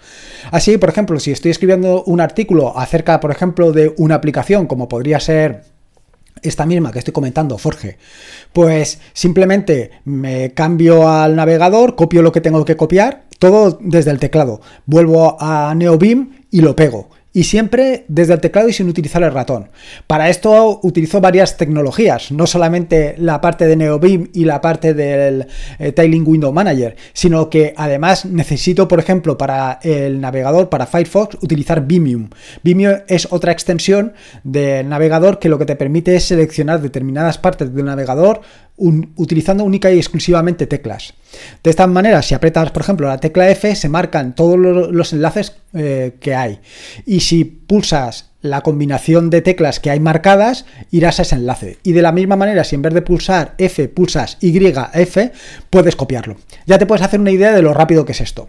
Así, 0.50 0.78
por 0.78 0.88
ejemplo, 0.88 1.20
si 1.20 1.30
estoy 1.30 1.52
escribiendo 1.52 2.02
un 2.04 2.20
artículo 2.20 2.76
acerca, 2.76 3.20
por 3.20 3.30
ejemplo, 3.30 3.72
de 3.72 3.94
una 3.98 4.16
aplicación 4.16 4.66
como 4.66 4.88
podría 4.88 5.20
ser 5.20 5.62
esta 6.42 6.66
misma 6.66 6.92
que 6.92 6.98
estoy 6.98 7.12
comentando, 7.12 7.58
Forge, 7.58 7.98
pues 8.52 9.00
simplemente 9.12 9.90
me 10.04 10.52
cambio 10.52 11.08
al 11.08 11.36
navegador, 11.36 11.96
copio 11.96 12.22
lo 12.22 12.32
que 12.32 12.40
tengo 12.40 12.64
que 12.64 12.76
copiar, 12.76 13.24
todo 13.38 13.78
desde 13.80 14.10
el 14.10 14.18
teclado, 14.18 14.60
vuelvo 14.86 15.36
a 15.40 15.74
NeoBeam 15.74 16.44
y 16.50 16.60
lo 16.60 16.76
pego 16.76 17.08
y 17.36 17.44
siempre 17.44 18.06
desde 18.08 18.32
el 18.32 18.40
teclado 18.40 18.66
y 18.66 18.72
sin 18.72 18.88
utilizar 18.88 19.22
el 19.22 19.30
ratón. 19.30 19.68
Para 20.06 20.30
esto 20.30 20.80
utilizo 20.82 21.20
varias 21.20 21.58
tecnologías, 21.58 22.32
no 22.32 22.46
solamente 22.46 23.14
la 23.18 23.42
parte 23.42 23.66
de 23.66 23.76
NeoBeam 23.76 24.30
y 24.32 24.46
la 24.46 24.62
parte 24.62 24.94
del 24.94 25.46
eh, 25.78 25.92
Tiling 25.92 26.26
Window 26.26 26.50
Manager, 26.50 26.96
sino 27.12 27.50
que 27.50 27.74
además 27.76 28.24
necesito, 28.24 28.88
por 28.88 29.00
ejemplo, 29.00 29.36
para 29.36 29.80
el 29.82 30.18
navegador, 30.18 30.70
para 30.70 30.86
Firefox, 30.86 31.36
utilizar 31.42 31.86
Vimium. 31.86 32.30
Vimium 32.62 33.00
es 33.06 33.28
otra 33.30 33.52
extensión 33.52 34.14
del 34.42 34.88
navegador 34.88 35.38
que 35.38 35.50
lo 35.50 35.58
que 35.58 35.66
te 35.66 35.76
permite 35.76 36.16
es 36.16 36.24
seleccionar 36.24 36.80
determinadas 36.80 37.36
partes 37.36 37.74
del 37.74 37.84
navegador 37.84 38.40
utilizando 38.76 39.64
única 39.64 39.90
y 39.90 39.98
exclusivamente 39.98 40.66
teclas. 40.66 41.14
De 41.62 41.70
esta 41.70 41.86
manera, 41.86 42.22
si 42.22 42.34
aprietas, 42.34 42.70
por 42.70 42.82
ejemplo, 42.82 43.08
la 43.08 43.18
tecla 43.18 43.48
F, 43.50 43.74
se 43.74 43.88
marcan 43.88 44.34
todos 44.34 44.58
los 44.58 45.12
enlaces 45.12 45.56
eh, 45.72 46.16
que 46.20 46.34
hay. 46.34 46.60
Y 47.04 47.20
si 47.20 47.44
pulsas 47.44 48.30
la 48.42 48.60
combinación 48.60 49.30
de 49.30 49.42
teclas 49.42 49.80
que 49.80 49.90
hay 49.90 50.00
marcadas, 50.00 50.66
irás 50.90 51.18
a 51.18 51.22
ese 51.22 51.34
enlace. 51.34 51.78
Y 51.82 51.92
de 51.92 52.02
la 52.02 52.12
misma 52.12 52.36
manera, 52.36 52.64
si 52.64 52.74
en 52.74 52.82
vez 52.82 52.94
de 52.94 53.02
pulsar 53.02 53.54
F 53.58 53.88
pulsas 53.88 54.38
YF, 54.40 55.18
puedes 55.70 55.96
copiarlo. 55.96 56.36
Ya 56.66 56.78
te 56.78 56.86
puedes 56.86 57.04
hacer 57.04 57.20
una 57.20 57.30
idea 57.30 57.52
de 57.52 57.62
lo 57.62 57.74
rápido 57.74 58.04
que 58.04 58.12
es 58.12 58.20
esto. 58.20 58.48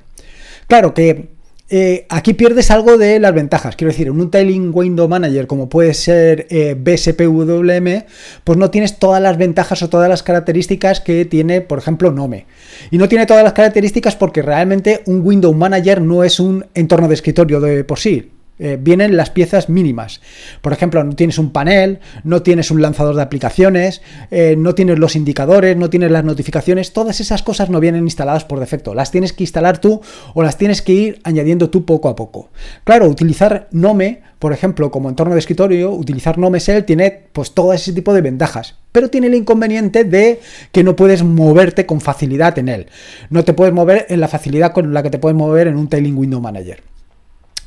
Claro 0.68 0.94
que 0.94 1.37
eh, 1.70 2.06
aquí 2.10 2.34
pierdes 2.34 2.72
algo 2.72 2.98
de 2.98 3.20
las 3.20 3.34
ventajas. 3.34 3.76
Quiero 3.76 3.92
decir, 3.92 4.08
en 4.08 4.20
un 4.20 4.32
Tiling 4.32 4.72
Window 4.74 5.08
Manager 5.10 5.48
como 5.48 5.68
puede 5.68 5.94
ser 5.94 6.48
eh, 6.50 6.76
BSPWM, 6.80 8.06
pues 8.44 8.58
no 8.58 8.70
tienes 8.70 9.00
todas 9.00 9.22
las 9.22 9.38
ventajas 9.38 9.82
o 9.84 9.90
todas 9.90 10.08
las 10.10 10.24
características 10.24 11.02
que 11.02 11.26
tiene, 11.26 11.62
por 11.62 11.80
ejemplo, 11.80 12.12
Nome. 12.12 12.46
Y 12.90 12.98
no 12.98 13.10
tiene 13.10 13.26
todas 13.26 13.44
las 13.44 13.54
características 13.54 14.16
porque 14.16 14.42
realmente 14.42 15.02
un 15.08 15.22
Window 15.26 15.54
Manager 15.54 16.02
no 16.02 16.24
es 16.24 16.40
un 16.40 16.66
entorno 16.74 17.08
de 17.08 17.16
escritorio 17.16 17.60
de 17.60 17.84
por 17.84 18.00
sí. 18.00 18.32
Eh, 18.60 18.78
vienen 18.80 19.16
las 19.18 19.30
piezas 19.30 19.70
mínimas. 19.70 20.22
Por 20.62 20.74
ejemplo, 20.74 21.04
no 21.04 21.16
tienes 21.16 21.38
un 21.38 21.52
panel, 21.52 22.00
no 22.24 22.42
tienes 22.42 22.72
un 22.72 22.82
lanzador 22.82 23.16
de 23.16 23.22
aplicaciones, 23.22 24.02
eh, 24.32 24.56
no 24.58 24.74
tienes 24.74 24.98
los 24.98 25.16
indicadores, 25.16 25.78
no 25.78 25.90
tienes 25.90 26.12
las 26.12 26.24
notificaciones, 26.24 26.92
todas 26.92 27.20
esas 27.20 27.44
cosas 27.44 27.70
no 27.70 27.80
vienen 27.80 28.04
instaladas 28.04 28.46
por 28.46 28.60
defecto. 28.60 28.96
Las 28.96 29.12
tienes 29.12 29.34
que 29.34 29.44
instalar 29.44 29.80
tú 29.80 30.02
o 30.34 30.42
las 30.42 30.58
tienes 30.58 30.82
que 30.82 30.94
ir 30.94 31.20
añadiendo 31.24 31.70
tú 31.70 31.86
poco 31.86 32.10
a 32.10 32.16
poco. 32.16 32.50
Claro, 32.84 33.08
utilizar 33.08 33.68
Nome, 33.72 34.22
por 34.40 34.54
ejemplo, 34.54 34.90
como 34.90 35.10
entorno 35.10 35.34
de 35.34 35.40
escritorio, 35.40 35.92
utilizar 35.92 36.38
Nome 36.38 36.60
Shell 36.60 36.86
tiene 36.86 37.28
pues 37.34 37.52
todo 37.52 37.74
ese 37.74 37.94
tipo 37.94 38.14
de 38.14 38.22
ventajas, 38.22 38.76
pero 38.92 39.10
tiene 39.10 39.28
el 39.28 39.36
inconveniente 39.36 40.04
de 40.04 40.40
que 40.72 40.84
no 40.84 40.96
puedes 40.96 41.24
moverte 41.24 41.86
con 41.86 42.02
facilidad 42.02 42.58
en 42.58 42.70
él. 42.70 42.88
No 43.30 43.44
te 43.44 43.54
puedes 43.54 43.74
mover 43.74 44.08
en 44.10 44.20
la 44.20 44.28
facilidad 44.28 44.74
con 44.74 44.94
la 44.94 45.04
que 45.04 45.10
te 45.12 45.20
puedes 45.20 45.38
mover 45.38 45.68
en 45.68 45.78
un 45.78 45.88
Tailing 45.88 46.18
Window 46.18 46.42
Manager. 46.42 46.82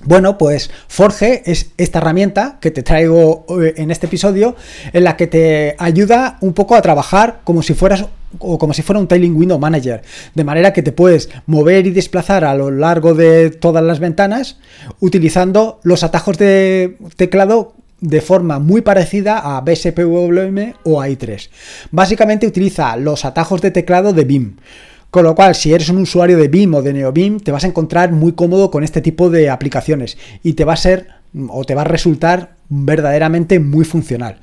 Bueno, 0.04 0.38
pues 0.38 0.70
Forge 0.88 1.42
es 1.44 1.72
esta 1.76 1.98
herramienta 1.98 2.56
que 2.60 2.70
te 2.70 2.82
traigo 2.82 3.44
eh, 3.62 3.74
en 3.76 3.90
este 3.90 4.06
episodio 4.06 4.56
en 4.92 5.04
la 5.04 5.16
que 5.16 5.26
te 5.26 5.76
ayuda 5.78 6.38
un 6.40 6.54
poco 6.54 6.74
a 6.74 6.80
trabajar 6.80 7.40
como 7.44 7.62
si 7.62 7.74
fueras 7.74 8.06
o 8.38 8.58
como 8.58 8.72
si 8.72 8.80
fuera 8.80 8.98
un 8.98 9.08
Tiling 9.08 9.36
Window 9.36 9.58
Manager, 9.58 10.02
de 10.34 10.44
manera 10.44 10.72
que 10.72 10.82
te 10.82 10.92
puedes 10.92 11.28
mover 11.46 11.86
y 11.86 11.90
desplazar 11.90 12.44
a 12.44 12.54
lo 12.54 12.70
largo 12.70 13.14
de 13.14 13.50
todas 13.50 13.84
las 13.84 13.98
ventanas 13.98 14.58
utilizando 15.00 15.80
los 15.82 16.02
atajos 16.02 16.38
de 16.38 16.96
teclado 17.16 17.74
de 18.00 18.22
forma 18.22 18.58
muy 18.58 18.80
parecida 18.80 19.38
a 19.38 19.60
BSPWM 19.60 20.74
o 20.84 21.02
a 21.02 21.08
i3. 21.08 21.50
Básicamente 21.90 22.46
utiliza 22.46 22.96
los 22.96 23.26
atajos 23.26 23.60
de 23.60 23.70
teclado 23.70 24.14
de 24.14 24.24
BIM. 24.24 24.56
Con 25.10 25.24
lo 25.24 25.34
cual, 25.34 25.54
si 25.54 25.72
eres 25.72 25.88
un 25.88 25.98
usuario 25.98 26.36
de 26.38 26.48
BIM 26.48 26.74
o 26.74 26.82
de 26.82 26.92
NeoBIM, 26.92 27.40
te 27.40 27.50
vas 27.50 27.64
a 27.64 27.66
encontrar 27.66 28.12
muy 28.12 28.32
cómodo 28.32 28.70
con 28.70 28.84
este 28.84 29.00
tipo 29.00 29.28
de 29.28 29.50
aplicaciones 29.50 30.16
y 30.42 30.52
te 30.52 30.64
va 30.64 30.74
a 30.74 30.76
ser 30.76 31.08
o 31.48 31.64
te 31.64 31.74
va 31.74 31.82
a 31.82 31.84
resultar 31.84 32.56
verdaderamente 32.68 33.58
muy 33.58 33.84
funcional. 33.84 34.38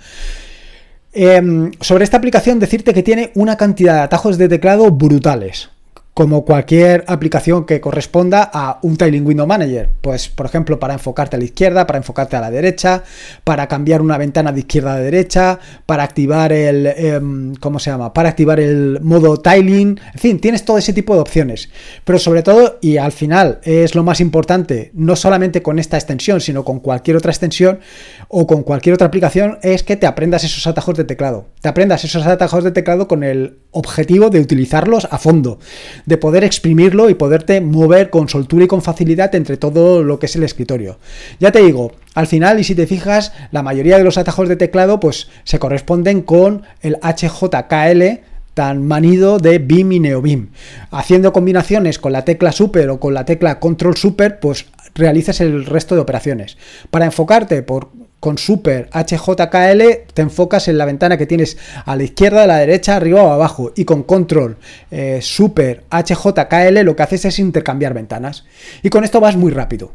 Em, 1.13 1.71
sobre 1.79 2.03
esta 2.03 2.17
aplicación, 2.17 2.59
decirte 2.59 2.93
que 2.93 3.03
tiene 3.03 3.31
una 3.35 3.55
cantidad 3.55 3.95
de 3.95 4.01
atajos 4.01 4.37
de 4.37 4.49
teclado 4.49 4.91
brutales 4.91 5.69
como 6.17 6.45
cualquier 6.45 7.03
aplicación 7.05 7.67
que 7.67 7.79
corresponda 7.79 8.49
a 8.51 8.79
un 8.81 8.97
Tiling 8.97 9.23
Window 9.23 9.45
Manager. 9.45 9.91
Pues, 10.01 10.29
por 10.29 10.47
ejemplo, 10.47 10.79
para 10.79 10.95
enfocarte 10.95 11.35
a 11.35 11.39
la 11.39 11.45
izquierda, 11.45 11.85
para 11.85 11.97
enfocarte 11.97 12.35
a 12.35 12.41
la 12.41 12.49
derecha, 12.49 13.03
para 13.43 13.67
cambiar 13.67 14.01
una 14.01 14.17
ventana 14.17 14.51
de 14.51 14.61
izquierda 14.61 14.95
a 14.95 14.99
derecha, 14.99 15.59
para 15.85 16.01
activar 16.01 16.51
el, 16.51 16.87
em, 16.87 17.53
¿cómo 17.57 17.77
se 17.77 17.91
llama? 17.91 18.13
Para 18.13 18.29
activar 18.29 18.59
el 18.59 18.97
modo 19.03 19.37
Tiling. 19.37 19.99
En 20.13 20.19
fin, 20.19 20.39
tienes 20.39 20.65
todo 20.65 20.79
ese 20.79 20.91
tipo 20.91 21.13
de 21.13 21.21
opciones. 21.21 21.69
Pero 22.03 22.17
sobre 22.17 22.41
todo, 22.41 22.79
y 22.81 22.97
al 22.97 23.11
final 23.11 23.59
es 23.61 23.93
lo 23.93 24.01
más 24.01 24.19
importante, 24.19 24.89
no 24.95 25.15
solamente 25.15 25.61
con 25.61 25.77
esta 25.77 25.97
extensión, 25.97 26.41
sino 26.41 26.65
con 26.65 26.79
cualquier 26.79 27.17
otra 27.17 27.29
extensión 27.29 27.79
o 28.27 28.47
con 28.47 28.63
cualquier 28.63 28.95
otra 28.95 29.05
aplicación, 29.05 29.59
es 29.61 29.83
que 29.83 29.97
te 29.97 30.07
aprendas 30.07 30.43
esos 30.43 30.65
atajos 30.65 30.97
de 30.97 31.03
teclado. 31.03 31.45
Te 31.61 31.69
aprendas 31.69 32.03
esos 32.05 32.25
atajos 32.25 32.63
de 32.63 32.71
teclado 32.71 33.07
con 33.07 33.23
el 33.23 33.59
objetivo 33.69 34.31
de 34.31 34.39
utilizarlos 34.39 35.07
a 35.11 35.19
fondo 35.19 35.59
de 36.07 36.17
poder 36.17 36.43
exprimirlo 36.43 37.11
y 37.11 37.13
poderte 37.13 37.61
mover 37.61 38.09
con 38.09 38.29
soltura 38.29 38.63
y 38.65 38.67
con 38.67 38.81
facilidad 38.81 39.35
entre 39.35 39.57
todo 39.57 40.01
lo 40.01 40.17
que 40.17 40.25
es 40.25 40.35
el 40.35 40.43
escritorio. 40.43 40.97
Ya 41.39 41.51
te 41.51 41.61
digo, 41.61 41.91
al 42.15 42.27
final, 42.27 42.59
y 42.59 42.63
si 42.63 42.73
te 42.73 42.87
fijas, 42.87 43.33
la 43.51 43.61
mayoría 43.61 43.97
de 43.97 44.03
los 44.05 44.17
atajos 44.17 44.49
de 44.49 44.55
teclado 44.55 44.99
pues 44.99 45.29
se 45.43 45.59
corresponden 45.59 46.21
con 46.21 46.63
el 46.81 46.97
HJKL 47.01 48.23
tan 48.53 48.87
manido 48.87 49.37
de 49.37 49.59
BIM 49.59 49.91
y 49.91 49.99
NeoBIM. 49.99 50.47
Haciendo 50.89 51.33
combinaciones 51.33 51.99
con 51.99 52.13
la 52.13 52.25
tecla 52.25 52.51
Super 52.51 52.89
o 52.89 52.99
con 52.99 53.13
la 53.13 53.25
tecla 53.25 53.59
Control 53.59 53.97
Super, 53.97 54.39
pues 54.39 54.65
realizas 54.95 55.41
el 55.41 55.65
resto 55.65 55.93
de 55.93 56.01
operaciones. 56.01 56.57
Para 56.89 57.05
enfocarte 57.05 57.61
por 57.61 57.89
con 58.19 58.37
Super 58.37 58.89
HJKL 58.91 60.11
te 60.13 60.21
enfocas 60.21 60.67
en 60.67 60.77
la 60.77 60.85
ventana 60.85 61.17
que 61.17 61.25
tienes 61.25 61.57
a 61.85 61.95
la 61.95 62.03
izquierda, 62.03 62.43
a 62.43 62.47
la 62.47 62.57
derecha, 62.57 62.95
arriba 62.95 63.23
o 63.23 63.31
abajo. 63.31 63.73
Y 63.75 63.85
con 63.85 64.03
Control 64.03 64.57
eh, 64.91 65.19
Super 65.21 65.83
HJKL 65.91 66.81
lo 66.83 66.95
que 66.95 67.03
haces 67.03 67.25
es 67.25 67.39
intercambiar 67.39 67.93
ventanas. 67.93 68.45
Y 68.81 68.89
con 68.89 69.03
esto 69.03 69.19
vas 69.19 69.35
muy 69.35 69.51
rápido. 69.51 69.93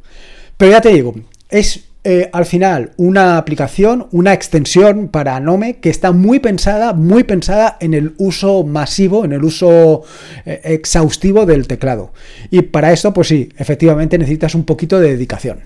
Pero 0.57 0.73
ya 0.73 0.81
te 0.81 0.91
digo, 0.91 1.15
es 1.49 1.85
eh, 2.05 2.31
al 2.33 2.47
final 2.47 2.93
una 2.97 3.39
aplicación, 3.39 4.09
una 4.11 4.33
extensión 4.33 5.07
para 5.07 5.39
Nome 5.39 5.77
que 5.77 5.89
está 5.89 6.11
muy 6.11 6.41
pensada, 6.41 6.95
muy 6.95 7.23
pensada 7.23 7.77
en 7.81 7.95
el 7.95 8.15
uso 8.19 8.65
masivo, 8.65 9.25
en 9.25 9.33
el 9.33 9.45
uso 9.45 10.03
eh, 10.45 10.61
exhaustivo 10.65 11.47
del 11.47 11.69
teclado. 11.69 12.13
Y 12.51 12.63
para 12.63 12.93
esto, 12.93 13.13
pues 13.13 13.29
sí, 13.29 13.51
efectivamente 13.57 14.19
necesitas 14.19 14.55
un 14.55 14.65
poquito 14.65 14.99
de 14.99 15.11
dedicación. 15.11 15.61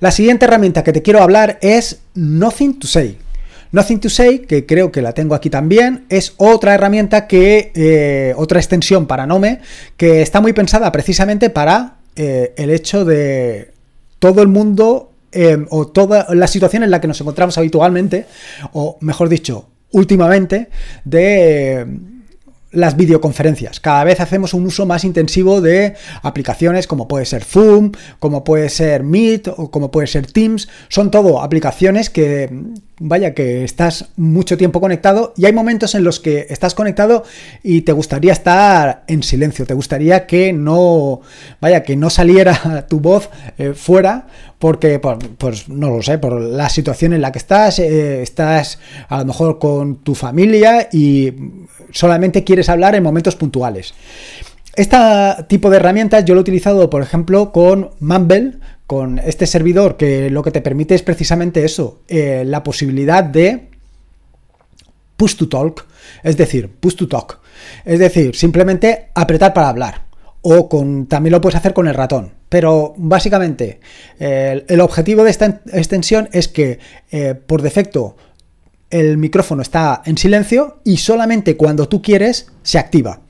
La 0.00 0.10
siguiente 0.10 0.44
herramienta 0.44 0.84
que 0.84 0.92
te 0.92 1.02
quiero 1.02 1.22
hablar 1.22 1.58
es 1.62 2.00
Nothing 2.14 2.78
to 2.78 2.86
Say. 2.86 3.18
Nothing 3.72 4.00
to 4.00 4.10
Say, 4.10 4.40
que 4.40 4.66
creo 4.66 4.92
que 4.92 5.02
la 5.02 5.12
tengo 5.12 5.34
aquí 5.34 5.50
también, 5.50 6.04
es 6.08 6.34
otra 6.36 6.74
herramienta 6.74 7.26
que, 7.26 7.72
eh, 7.74 8.34
otra 8.36 8.60
extensión 8.60 9.06
para 9.06 9.26
Nome, 9.26 9.60
que 9.96 10.22
está 10.22 10.40
muy 10.40 10.52
pensada 10.52 10.90
precisamente 10.92 11.50
para 11.50 11.96
eh, 12.14 12.54
el 12.56 12.70
hecho 12.70 13.04
de 13.04 13.72
todo 14.18 14.42
el 14.42 14.48
mundo 14.48 15.12
em, 15.32 15.66
o 15.70 15.86
toda 15.86 16.26
la 16.34 16.46
situación 16.46 16.82
en 16.82 16.90
la 16.90 17.00
que 17.00 17.08
nos 17.08 17.20
encontramos 17.20 17.58
habitualmente, 17.58 18.26
o 18.72 18.96
mejor 19.00 19.28
dicho, 19.28 19.68
últimamente, 19.92 20.68
de 21.04 21.86
las 22.76 22.96
videoconferencias. 22.96 23.80
Cada 23.80 24.04
vez 24.04 24.20
hacemos 24.20 24.54
un 24.54 24.66
uso 24.66 24.86
más 24.86 25.04
intensivo 25.04 25.60
de 25.60 25.94
aplicaciones 26.22 26.86
como 26.86 27.08
puede 27.08 27.24
ser 27.24 27.42
Zoom, 27.42 27.92
como 28.18 28.44
puede 28.44 28.68
ser 28.68 29.02
Meet 29.02 29.48
o 29.48 29.70
como 29.70 29.90
puede 29.90 30.06
ser 30.06 30.30
Teams. 30.30 30.68
Son 30.88 31.10
todo 31.10 31.42
aplicaciones 31.42 32.10
que, 32.10 32.50
vaya, 33.00 33.32
que 33.32 33.64
estás 33.64 34.10
mucho 34.16 34.58
tiempo 34.58 34.80
conectado 34.80 35.32
y 35.36 35.46
hay 35.46 35.52
momentos 35.52 35.94
en 35.94 36.04
los 36.04 36.20
que 36.20 36.46
estás 36.50 36.74
conectado 36.74 37.24
y 37.62 37.80
te 37.80 37.92
gustaría 37.92 38.32
estar 38.32 39.04
en 39.06 39.22
silencio, 39.22 39.66
te 39.66 39.74
gustaría 39.74 40.26
que 40.26 40.52
no, 40.52 41.22
vaya, 41.60 41.82
que 41.82 41.96
no 41.96 42.10
saliera 42.10 42.86
tu 42.88 43.00
voz 43.00 43.30
eh, 43.56 43.72
fuera 43.74 44.26
porque, 44.58 44.98
pues 44.98 45.68
no 45.68 45.90
lo 45.90 46.02
sé, 46.02 46.18
por 46.18 46.40
la 46.40 46.68
situación 46.68 47.12
en 47.12 47.20
la 47.20 47.30
que 47.30 47.38
estás, 47.38 47.78
eh, 47.78 48.22
estás 48.22 48.78
a 49.08 49.18
lo 49.18 49.26
mejor 49.26 49.58
con 49.58 49.96
tu 49.96 50.14
familia 50.14 50.88
y 50.90 51.32
solamente 51.90 52.42
quieres 52.44 52.65
hablar 52.68 52.94
en 52.94 53.02
momentos 53.02 53.36
puntuales. 53.36 53.94
Este 54.74 54.96
tipo 55.48 55.70
de 55.70 55.78
herramientas 55.78 56.24
yo 56.24 56.34
lo 56.34 56.40
he 56.40 56.42
utilizado, 56.42 56.90
por 56.90 57.02
ejemplo, 57.02 57.50
con 57.50 57.90
Mumble, 58.00 58.58
con 58.86 59.18
este 59.18 59.46
servidor 59.46 59.96
que 59.96 60.30
lo 60.30 60.42
que 60.42 60.50
te 60.50 60.60
permite 60.60 60.94
es 60.94 61.02
precisamente 61.02 61.64
eso, 61.64 62.00
eh, 62.08 62.44
la 62.46 62.62
posibilidad 62.62 63.24
de 63.24 63.68
push 65.16 65.36
to 65.36 65.48
talk, 65.48 65.86
es 66.22 66.36
decir, 66.36 66.68
push 66.68 66.94
to 66.94 67.08
talk, 67.08 67.40
es 67.84 67.98
decir, 67.98 68.36
simplemente 68.36 69.08
apretar 69.14 69.54
para 69.54 69.70
hablar 69.70 70.06
o 70.48 70.68
con, 70.68 71.06
también 71.06 71.32
lo 71.32 71.40
puedes 71.40 71.56
hacer 71.56 71.74
con 71.74 71.88
el 71.88 71.94
ratón. 71.94 72.32
Pero 72.48 72.94
básicamente 72.96 73.80
el, 74.20 74.80
objetivo 74.80 75.24
de 75.24 75.30
esta 75.30 75.60
extensión 75.72 76.28
es 76.32 76.46
que 76.46 76.78
eh, 77.10 77.34
por 77.34 77.62
defecto 77.62 78.16
el 78.90 79.18
micrófono 79.18 79.62
está 79.62 80.02
en 80.04 80.16
silencio 80.16 80.80
y 80.84 80.98
solamente 80.98 81.56
cuando 81.56 81.88
tú 81.88 82.02
quieres 82.02 82.52
se 82.62 82.78
activa. 82.78 83.20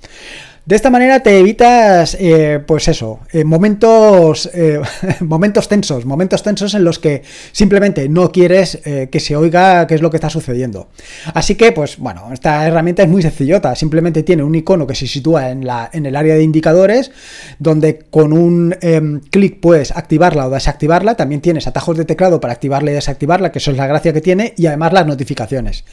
De 0.67 0.75
esta 0.75 0.91
manera 0.91 1.21
te 1.21 1.39
evitas, 1.39 2.17
eh, 2.19 2.61
pues 2.67 2.89
eso, 2.89 3.21
eh, 3.33 3.45
momentos, 3.45 4.51
eh, 4.53 4.81
momentos 5.21 5.69
tensos, 5.69 6.05
momentos 6.05 6.43
tensos 6.43 6.75
en 6.75 6.83
los 6.83 6.99
que 6.99 7.23
simplemente 7.53 8.09
no 8.09 8.33
quieres 8.33 8.81
que 8.83 9.21
se 9.21 9.37
oiga 9.37 9.87
qué 9.87 9.95
es 9.95 10.03
lo 10.03 10.11
que 10.11 10.17
está 10.17 10.29
sucediendo. 10.29 10.89
Así 11.35 11.55
que, 11.55 11.71
pues 11.71 11.99
bueno, 11.99 12.31
esta 12.33 12.67
herramienta 12.67 13.05
es 13.05 13.09
muy 13.09 13.23
sencillota, 13.23 13.77
simplemente 13.77 14.25
tiene 14.25 14.43
un 14.43 14.57
icono 14.57 14.89
que 14.89 14.97
se 14.97 15.07
sitúa 15.07 15.51
en, 15.51 15.65
la, 15.65 15.89
en 15.93 16.05
el 16.05 16.17
área 16.17 16.35
de 16.35 16.43
indicadores, 16.43 17.13
donde 17.61 18.01
con 18.11 18.33
un 18.33 18.75
em, 18.81 19.21
clic 19.21 19.61
puedes 19.61 19.93
activarla 19.93 20.47
o 20.47 20.51
desactivarla, 20.51 21.15
también 21.15 21.41
tienes 21.41 21.69
atajos 21.69 21.97
de 21.97 22.05
teclado 22.05 22.41
para 22.41 22.55
activarla 22.55 22.91
y 22.91 22.95
desactivarla, 22.95 23.53
que 23.53 23.59
eso 23.59 23.71
es 23.71 23.77
la 23.77 23.87
gracia 23.87 24.13
que 24.13 24.21
tiene, 24.21 24.53
y 24.57 24.67
además 24.67 24.93
las 24.93 25.07
notificaciones. 25.07 25.85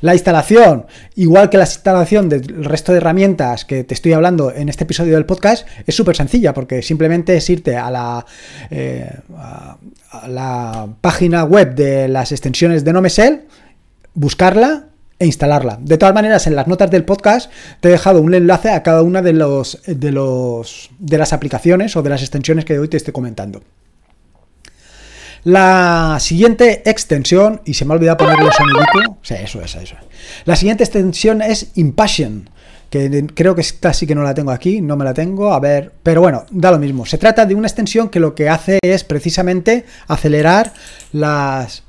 La 0.00 0.14
instalación, 0.14 0.86
igual 1.16 1.50
que 1.50 1.56
la 1.56 1.64
instalación 1.64 2.28
del 2.28 2.64
resto 2.64 2.92
de 2.92 2.98
herramientas 2.98 3.64
que 3.64 3.84
te 3.84 3.94
estoy 3.94 4.12
hablando 4.18 4.52
en 4.52 4.68
este 4.68 4.84
episodio 4.84 5.14
del 5.14 5.26
podcast, 5.26 5.66
es 5.86 5.94
súper 5.94 6.16
sencilla 6.16 6.52
porque 6.52 6.82
simplemente 6.82 7.36
es 7.36 7.48
irte 7.50 7.76
a 7.76 7.90
la, 7.90 8.26
eh, 8.70 9.10
la 10.26 10.88
página 11.00 11.44
web 11.44 11.74
de 11.74 12.08
las 12.08 12.32
extensiones 12.32 12.84
de 12.84 12.92
Nomesel, 12.92 13.44
buscarla 14.14 14.88
e 15.18 15.26
instalarla. 15.26 15.78
De 15.80 15.98
todas 15.98 16.14
maneras, 16.14 16.46
en 16.46 16.54
las 16.54 16.68
notas 16.68 16.90
del 16.90 17.04
podcast 17.04 17.50
te 17.80 17.88
he 17.88 17.92
dejado 17.92 18.20
un 18.20 18.34
enlace 18.34 18.70
a 18.70 18.82
cada 18.82 19.02
una 19.02 19.22
de 19.22 19.32
los 19.32 19.80
de 19.86 20.12
los 20.12 20.90
de 20.98 21.18
las 21.18 21.32
aplicaciones 21.32 21.96
o 21.96 22.02
de 22.02 22.10
las 22.10 22.22
extensiones 22.22 22.64
que 22.64 22.78
hoy 22.78 22.88
te 22.88 22.96
estoy 22.96 23.12
comentando. 23.12 23.62
La 25.44 26.18
siguiente 26.20 26.82
extensión, 26.88 27.62
y 27.64 27.74
se 27.74 27.84
me 27.84 27.92
ha 27.92 27.96
olvidado 27.96 28.18
ponerle 28.18 28.46
el 28.46 28.52
sonidito. 28.52 29.18
Sí, 29.22 29.34
eso 29.34 29.62
es, 29.62 29.74
eso. 29.76 29.96
La 30.44 30.56
siguiente 30.56 30.84
extensión 30.84 31.42
es 31.42 31.68
Impassion, 31.76 32.50
que 32.90 33.26
creo 33.34 33.54
que 33.54 33.60
esta 33.60 33.92
sí 33.92 34.06
que 34.06 34.14
no 34.14 34.22
la 34.22 34.34
tengo 34.34 34.50
aquí, 34.50 34.80
no 34.80 34.96
me 34.96 35.04
la 35.04 35.14
tengo, 35.14 35.52
a 35.52 35.60
ver, 35.60 35.92
pero 36.02 36.20
bueno, 36.20 36.46
da 36.50 36.70
lo 36.70 36.78
mismo. 36.78 37.04
Se 37.06 37.18
trata 37.18 37.44
de 37.44 37.54
una 37.54 37.66
extensión 37.66 38.08
que 38.08 38.20
lo 38.20 38.34
que 38.34 38.48
hace 38.48 38.78
es 38.82 39.04
precisamente 39.04 39.84
acelerar 40.06 40.72
las 41.12 41.82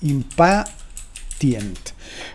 Impatient. 0.00 1.78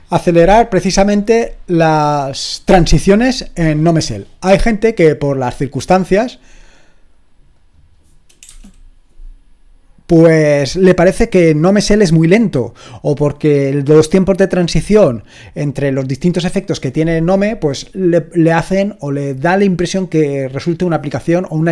Acelerar 0.09 0.69
precisamente 0.69 1.55
las 1.67 2.63
transiciones 2.65 3.51
en 3.55 3.83
Nomesel. 3.83 4.27
Hay 4.41 4.59
gente 4.59 4.95
que 4.95 5.15
por 5.15 5.37
las 5.37 5.57
circunstancias 5.57 6.39
pues 10.13 10.75
le 10.75 10.93
parece 10.93 11.27
que 11.27 11.55
no 11.55 11.73
me 11.73 11.79
es 11.79 12.11
muy 12.11 12.27
lento. 12.27 12.75
O 13.01 13.15
porque 13.15 13.81
los 13.83 14.11
tiempos 14.11 14.37
de 14.37 14.45
transición 14.45 15.23
entre 15.55 15.91
los 15.91 16.07
distintos 16.07 16.45
efectos 16.45 16.79
que 16.79 16.91
tiene 16.91 17.19
Nome 17.19 17.55
pues 17.55 17.89
le, 17.93 18.51
hacen 18.51 18.95
o 18.99 19.11
le 19.11 19.33
da 19.33 19.57
la 19.57 19.63
impresión 19.63 20.07
que 20.07 20.47
resulte 20.49 20.85
una 20.85 20.97
aplicación 20.97 21.47
o 21.49 21.55
una 21.55 21.71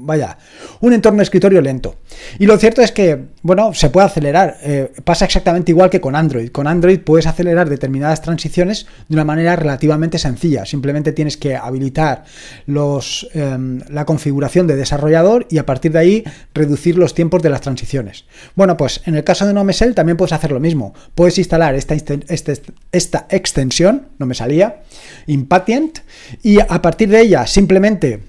vaya 0.00 0.38
un 0.80 0.92
entorno 0.92 1.18
de 1.18 1.24
escritorio 1.24 1.60
lento. 1.60 1.96
Y 2.40 2.46
lo 2.46 2.56
cierto 2.58 2.82
es 2.82 2.90
que 2.90 3.26
bueno 3.42 3.72
se 3.72 3.90
puede 3.90 4.06
acelerar. 4.08 4.56
Eh, 4.62 4.90
pasa 5.04 5.26
exactamente 5.26 5.70
igual 5.70 5.88
que 5.88 6.00
con 6.00 6.16
Android. 6.16 6.50
Con 6.50 6.66
Android 6.66 6.98
puedes 6.98 7.28
acelerar 7.28 7.68
determinadas 7.68 8.22
transiciones 8.22 8.86
de 9.08 9.14
una 9.14 9.24
manera 9.24 9.54
relativamente 9.54 10.18
sencilla. 10.18 10.66
Simplemente 10.66 11.12
tienes 11.12 11.36
que 11.36 11.54
habilitar 11.54 12.24
los 12.66 13.28
em, 13.34 13.82
la 13.88 14.04
configuración 14.04 14.66
de 14.66 14.74
desarrollador 14.74 15.46
y 15.48 15.58
a 15.58 15.66
partir 15.66 15.92
de 15.92 15.98
ahí 16.00 16.24
reducir 16.54 16.98
los 16.98 17.14
tiempos 17.14 17.40
de 17.40 17.50
las 17.50 17.67
transiciones. 17.68 18.24
Bueno, 18.54 18.76
pues 18.76 19.02
en 19.04 19.14
el 19.14 19.24
caso 19.24 19.46
de 19.46 19.52
NoMesel 19.52 19.94
también 19.94 20.16
puedes 20.16 20.32
hacer 20.32 20.50
lo 20.50 20.60
mismo. 20.60 20.94
Puedes 21.14 21.38
instalar 21.38 21.74
esta, 21.74 21.94
este, 21.94 22.62
esta 22.92 23.26
extensión, 23.28 24.08
no 24.18 24.26
me 24.26 24.34
salía, 24.34 24.82
Impatient, 25.26 25.98
y 26.42 26.60
a 26.60 26.82
partir 26.82 27.10
de 27.10 27.20
ella 27.20 27.46
simplemente 27.46 28.20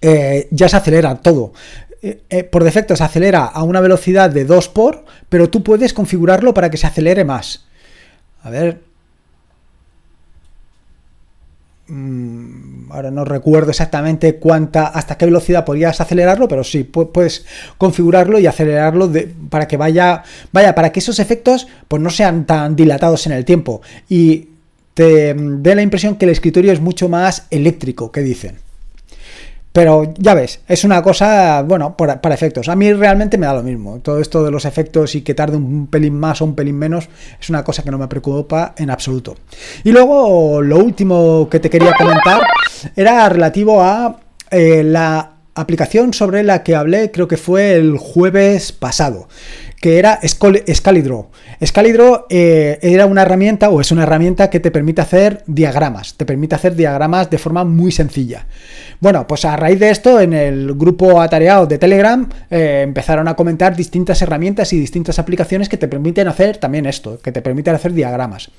eh, 0.00 0.48
ya 0.50 0.68
se 0.68 0.76
acelera 0.76 1.14
todo. 1.16 1.52
Eh, 2.02 2.22
eh, 2.28 2.44
por 2.44 2.64
defecto 2.64 2.96
se 2.96 3.04
acelera 3.04 3.44
a 3.44 3.62
una 3.62 3.80
velocidad 3.80 4.28
de 4.30 4.44
2 4.44 4.68
por, 4.70 5.04
pero 5.28 5.48
tú 5.48 5.62
puedes 5.62 5.94
configurarlo 5.94 6.52
para 6.52 6.70
que 6.70 6.76
se 6.76 6.86
acelere 6.86 7.24
más. 7.24 7.66
A 8.42 8.50
ver, 8.50 8.80
Mm, 11.68 11.75
ahora 11.88 13.10
no 13.12 13.24
recuerdo 13.24 13.70
exactamente 13.70 14.36
cuánta, 14.36 14.88
hasta 14.88 15.16
qué 15.16 15.24
velocidad 15.24 15.64
podrías 15.64 16.00
acelerarlo, 16.00 16.48
pero 16.48 16.64
sí, 16.64 16.82
puedes 16.82 17.46
configurarlo 17.78 18.38
y 18.38 18.46
acelerarlo 18.46 19.10
para 19.50 19.68
que 19.68 19.76
vaya, 19.76 20.24
vaya, 20.52 20.74
para 20.74 20.90
que 20.90 21.00
esos 21.00 21.20
efectos 21.20 21.68
pues 21.86 22.02
no 22.02 22.10
sean 22.10 22.44
tan 22.44 22.74
dilatados 22.74 23.26
en 23.26 23.32
el 23.32 23.44
tiempo 23.44 23.82
y 24.08 24.48
te 24.94 25.34
dé 25.34 25.74
la 25.74 25.82
impresión 25.82 26.16
que 26.16 26.24
el 26.24 26.32
escritorio 26.32 26.72
es 26.72 26.80
mucho 26.80 27.08
más 27.08 27.46
eléctrico, 27.50 28.10
que 28.10 28.22
dicen. 28.22 28.65
Pero 29.76 30.14
ya 30.16 30.32
ves, 30.32 30.60
es 30.66 30.84
una 30.84 31.02
cosa, 31.02 31.60
bueno, 31.60 31.98
para, 31.98 32.34
efectos. 32.34 32.70
A 32.70 32.74
mí 32.74 32.94
realmente 32.94 33.36
me 33.36 33.44
da 33.44 33.52
lo 33.52 33.62
mismo. 33.62 33.98
Todo 33.98 34.22
esto 34.22 34.42
de 34.42 34.50
los 34.50 34.64
efectos 34.64 35.14
y 35.14 35.20
que 35.20 35.34
tarde 35.34 35.58
un 35.58 35.88
pelín 35.88 36.18
más 36.18 36.40
o 36.40 36.46
un 36.46 36.54
pelín 36.54 36.78
menos 36.78 37.10
es 37.38 37.50
una 37.50 37.62
cosa 37.62 37.82
que 37.82 37.90
no 37.90 37.98
me 37.98 38.08
preocupa 38.08 38.74
en 38.78 38.88
absoluto. 38.88 39.36
Y 39.84 39.92
luego 39.92 40.62
lo 40.62 40.78
último 40.78 41.46
que 41.50 41.60
te 41.60 41.68
quería 41.68 41.92
comentar 41.92 42.40
era 42.96 43.28
relativo 43.28 43.82
a 43.82 44.18
eh, 44.50 44.82
la 44.82 45.32
aplicación 45.54 46.14
sobre 46.14 46.42
la 46.42 46.62
que 46.62 46.74
hablé, 46.74 47.10
creo 47.10 47.28
que 47.28 47.36
fue 47.36 47.74
el 47.74 47.98
jueves 47.98 48.72
pasado 48.72 49.28
que 49.80 49.98
era 49.98 50.20
Scalidro. 50.26 51.30
Scalidro 51.64 52.26
eh, 52.30 52.78
era 52.82 53.06
una 53.06 53.22
herramienta 53.22 53.70
o 53.70 53.80
es 53.80 53.92
una 53.92 54.04
herramienta 54.04 54.50
que 54.50 54.60
te 54.60 54.70
permite 54.70 55.02
hacer 55.02 55.42
diagramas, 55.46 56.14
te 56.14 56.24
permite 56.24 56.54
hacer 56.54 56.74
diagramas 56.74 57.30
de 57.30 57.38
forma 57.38 57.64
muy 57.64 57.92
sencilla. 57.92 58.46
Bueno, 59.00 59.26
pues 59.26 59.44
a 59.44 59.56
raíz 59.56 59.78
de 59.78 59.90
esto, 59.90 60.20
en 60.20 60.32
el 60.32 60.74
grupo 60.74 61.20
atareado 61.20 61.66
de 61.66 61.78
Telegram 61.78 62.26
eh, 62.50 62.80
empezaron 62.82 63.28
a 63.28 63.34
comentar 63.34 63.76
distintas 63.76 64.22
herramientas 64.22 64.72
y 64.72 64.80
distintas 64.80 65.18
aplicaciones 65.18 65.68
que 65.68 65.76
te 65.76 65.88
permiten 65.88 66.28
hacer 66.28 66.56
también 66.56 66.86
esto, 66.86 67.18
que 67.20 67.32
te 67.32 67.42
permiten 67.42 67.74
hacer 67.74 67.92
diagramas. 67.92 68.50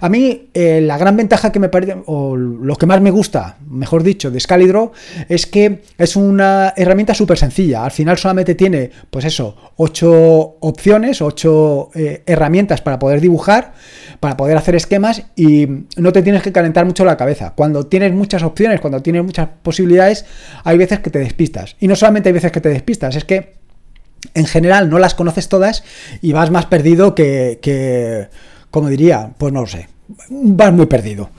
A 0.00 0.08
mí, 0.08 0.48
eh, 0.54 0.80
la 0.82 0.96
gran 0.96 1.16
ventaja 1.16 1.52
que 1.52 1.60
me 1.60 1.68
parece, 1.68 1.96
o 2.06 2.36
lo 2.36 2.76
que 2.76 2.86
más 2.86 3.00
me 3.00 3.10
gusta, 3.10 3.58
mejor 3.68 4.02
dicho, 4.02 4.30
de 4.30 4.40
Scalidro, 4.40 4.92
es 5.28 5.46
que 5.46 5.82
es 5.98 6.16
una 6.16 6.72
herramienta 6.76 7.14
súper 7.14 7.38
sencilla. 7.38 7.84
Al 7.84 7.90
final 7.90 8.16
solamente 8.16 8.54
tiene, 8.54 8.90
pues 9.10 9.26
eso, 9.26 9.56
8 9.76 10.56
opciones, 10.62 11.20
ocho 11.20 11.90
eh, 11.94 12.22
herramientas 12.24 12.80
para 12.80 12.98
poder 12.98 13.20
dibujar, 13.20 13.74
para 14.20 14.36
poder 14.36 14.56
hacer 14.56 14.76
esquemas 14.76 15.24
y 15.36 15.66
no 15.96 16.12
te 16.12 16.22
tienes 16.22 16.42
que 16.42 16.52
calentar 16.52 16.86
mucho 16.86 17.04
la 17.04 17.16
cabeza. 17.16 17.52
Cuando 17.54 17.86
tienes 17.86 18.12
muchas 18.12 18.42
opciones, 18.44 18.80
cuando 18.80 19.02
tienes 19.02 19.24
muchas 19.24 19.48
posibilidades, 19.62 20.24
hay 20.62 20.78
veces 20.78 21.00
que 21.00 21.10
te 21.10 21.18
despistas. 21.18 21.76
Y 21.80 21.88
no 21.88 21.96
solamente 21.96 22.28
hay 22.28 22.32
veces 22.32 22.52
que 22.52 22.60
te 22.60 22.68
despistas, 22.68 23.16
es 23.16 23.24
que 23.24 23.54
en 24.34 24.46
general 24.46 24.88
no 24.88 25.00
las 25.00 25.14
conoces 25.14 25.48
todas 25.48 25.82
y 26.20 26.32
vas 26.32 26.52
más 26.52 26.66
perdido 26.66 27.14
que, 27.16 27.58
que 27.60 28.28
como 28.70 28.88
diría, 28.88 29.32
pues 29.36 29.52
no 29.52 29.62
lo 29.62 29.66
sé, 29.66 29.88
vas 30.30 30.72
muy 30.72 30.86
perdido. 30.86 31.30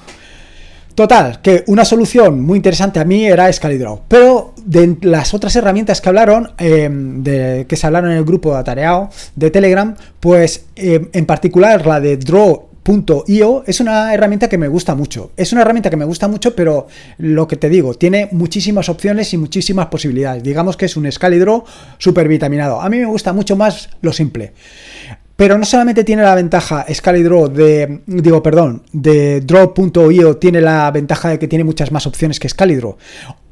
Total, 0.95 1.41
que 1.41 1.63
una 1.67 1.85
solución 1.85 2.41
muy 2.41 2.57
interesante 2.57 2.99
a 2.99 3.05
mí 3.05 3.25
era 3.25 3.51
Scalidraw. 3.51 4.03
Pero 4.07 4.53
de 4.63 4.97
las 5.01 5.33
otras 5.33 5.55
herramientas 5.55 6.01
que 6.01 6.09
hablaron, 6.09 6.51
em, 6.59 7.23
de, 7.23 7.65
que 7.67 7.75
se 7.75 7.87
hablaron 7.87 8.11
en 8.11 8.17
el 8.17 8.23
grupo 8.23 8.53
de 8.53 8.59
Atareado 8.59 9.09
de 9.35 9.49
Telegram, 9.49 9.95
pues 10.19 10.65
em, 10.75 11.09
en 11.11 11.25
particular 11.25 11.87
la 11.87 11.99
de 11.99 12.17
Draw.io 12.17 13.63
es 13.65 13.79
una 13.79 14.13
herramienta 14.13 14.47
que 14.47 14.59
me 14.59 14.67
gusta 14.67 14.93
mucho. 14.93 15.31
Es 15.35 15.51
una 15.51 15.61
herramienta 15.61 15.89
que 15.89 15.97
me 15.97 16.05
gusta 16.05 16.27
mucho, 16.27 16.55
pero 16.55 16.85
lo 17.17 17.47
que 17.47 17.55
te 17.55 17.69
digo, 17.69 17.95
tiene 17.95 18.29
muchísimas 18.31 18.87
opciones 18.87 19.33
y 19.33 19.37
muchísimas 19.37 19.87
posibilidades. 19.87 20.43
Digamos 20.43 20.77
que 20.77 20.85
es 20.85 20.95
un 20.95 21.11
Scalidraw 21.11 21.63
super 21.97 22.27
vitaminado. 22.27 22.79
A 22.79 22.89
mí 22.89 22.99
me 22.99 23.05
gusta 23.05 23.33
mucho 23.33 23.55
más 23.55 23.89
lo 24.01 24.13
simple. 24.13 24.53
Pero 25.35 25.57
no 25.57 25.65
solamente 25.65 26.03
tiene 26.03 26.21
la 26.21 26.35
ventaja 26.35 26.85
Scalidraw 26.91 27.47
de, 27.47 28.01
digo, 28.05 28.43
perdón, 28.43 28.83
de 28.91 29.41
Draw.io 29.41 30.37
tiene 30.37 30.61
la 30.61 30.89
ventaja 30.91 31.29
de 31.29 31.39
que 31.39 31.47
tiene 31.47 31.63
muchas 31.63 31.91
más 31.91 32.05
opciones 32.05 32.39
que 32.39 32.49
Scalidraw. 32.49 32.97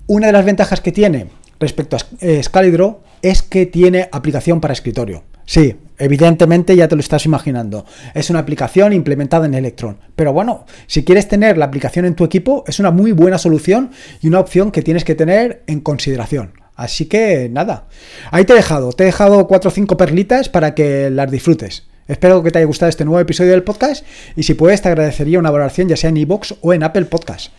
Una 0.07 0.27
de 0.27 0.33
las 0.33 0.45
ventajas 0.45 0.81
que 0.81 0.91
tiene 0.91 1.27
respecto 1.59 1.95
a 1.95 1.99
eh, 2.19 2.41
Scalidraw 2.43 2.99
es 3.21 3.41
que 3.41 3.65
tiene 3.65 4.09
aplicación 4.11 4.61
para 4.61 4.73
escritorio. 4.73 5.23
Sí, 5.45 5.75
evidentemente 5.97 6.75
ya 6.75 6.87
te 6.87 6.95
lo 6.95 7.01
estás 7.01 7.25
imaginando. 7.25 7.85
Es 8.13 8.29
una 8.29 8.39
aplicación 8.39 8.93
implementada 8.93 9.47
en 9.47 9.53
Electron. 9.53 9.97
Pero 10.15 10.33
bueno, 10.33 10.65
si 10.87 11.03
quieres 11.03 11.27
tener 11.27 11.57
la 11.57 11.65
aplicación 11.65 12.05
en 12.05 12.15
tu 12.15 12.23
equipo, 12.23 12.63
es 12.67 12.79
una 12.79 12.91
muy 12.91 13.11
buena 13.11 13.37
solución 13.37 13.91
y 14.21 14.27
una 14.27 14.39
opción 14.39 14.71
que 14.71 14.81
tienes 14.81 15.03
que 15.03 15.15
tener 15.15 15.63
en 15.67 15.81
consideración. 15.81 16.60
Así 16.75 17.05
que 17.05 17.49
nada, 17.51 17.87
ahí 18.31 18.45
te 18.45 18.53
he 18.53 18.55
dejado, 18.55 18.91
te 18.93 19.03
he 19.03 19.05
dejado 19.07 19.47
cuatro 19.47 19.69
o 19.69 19.73
cinco 19.73 19.97
perlitas 19.97 20.49
para 20.49 20.73
que 20.73 21.09
las 21.09 21.29
disfrutes. 21.29 21.83
Espero 22.07 22.43
que 22.43 22.51
te 22.51 22.57
haya 22.57 22.67
gustado 22.67 22.89
este 22.89 23.05
nuevo 23.05 23.19
episodio 23.19 23.51
del 23.51 23.63
podcast 23.63 24.05
y 24.35 24.43
si 24.43 24.53
puedes 24.53 24.81
te 24.81 24.89
agradecería 24.89 25.39
una 25.39 25.51
valoración 25.51 25.87
ya 25.87 25.95
sea 25.95 26.09
en 26.09 26.17
iBox 26.17 26.55
o 26.61 26.73
en 26.73 26.83
Apple 26.83 27.05
Podcast. 27.05 27.51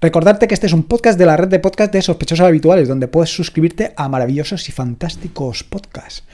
Recordarte 0.00 0.48
que 0.48 0.54
este 0.54 0.66
es 0.66 0.72
un 0.72 0.82
podcast 0.82 1.18
de 1.18 1.26
la 1.26 1.36
red 1.36 1.48
de 1.48 1.60
podcast 1.60 1.92
de 1.92 2.02
sospechosos 2.02 2.46
habituales, 2.46 2.88
donde 2.88 3.06
puedes 3.06 3.30
suscribirte 3.30 3.92
a 3.96 4.08
maravillosos 4.08 4.68
y 4.68 4.72
fantásticos 4.72 5.62
podcasts. 5.62 6.24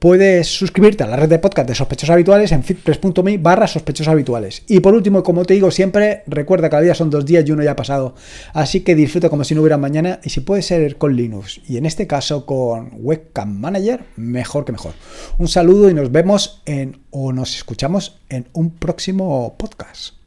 Puedes 0.00 0.48
suscribirte 0.48 1.04
a 1.04 1.06
la 1.06 1.16
red 1.16 1.28
de 1.28 1.38
podcast 1.38 1.68
de 1.68 1.74
sospechosos 1.74 2.14
habituales 2.14 2.52
en 2.52 2.64
fitpress.me 2.64 3.36
barra 3.36 3.66
habituales. 4.06 4.62
Y 4.66 4.80
por 4.80 4.94
último, 4.94 5.22
como 5.22 5.44
te 5.44 5.52
digo 5.52 5.70
siempre, 5.70 6.22
recuerda 6.26 6.68
que 6.68 6.70
cada 6.70 6.82
día 6.82 6.94
son 6.94 7.10
dos 7.10 7.26
días 7.26 7.44
y 7.46 7.52
uno 7.52 7.62
ya 7.62 7.72
ha 7.72 7.76
pasado. 7.76 8.14
Así 8.54 8.80
que 8.80 8.94
disfruta 8.94 9.28
como 9.28 9.44
si 9.44 9.54
no 9.54 9.60
hubiera 9.60 9.76
mañana 9.76 10.18
y 10.24 10.30
si 10.30 10.40
puede 10.40 10.62
ser 10.62 10.96
con 10.96 11.14
Linux 11.14 11.60
y 11.68 11.76
en 11.76 11.84
este 11.84 12.06
caso 12.06 12.46
con 12.46 12.92
Webcam 12.94 13.60
Manager, 13.60 14.04
mejor 14.16 14.64
que 14.64 14.72
mejor. 14.72 14.94
Un 15.36 15.48
saludo 15.48 15.90
y 15.90 15.92
nos 15.92 16.10
vemos 16.10 16.62
en 16.64 17.00
o 17.10 17.34
nos 17.34 17.54
escuchamos 17.54 18.20
en 18.30 18.48
un 18.54 18.70
próximo 18.70 19.54
podcast. 19.58 20.19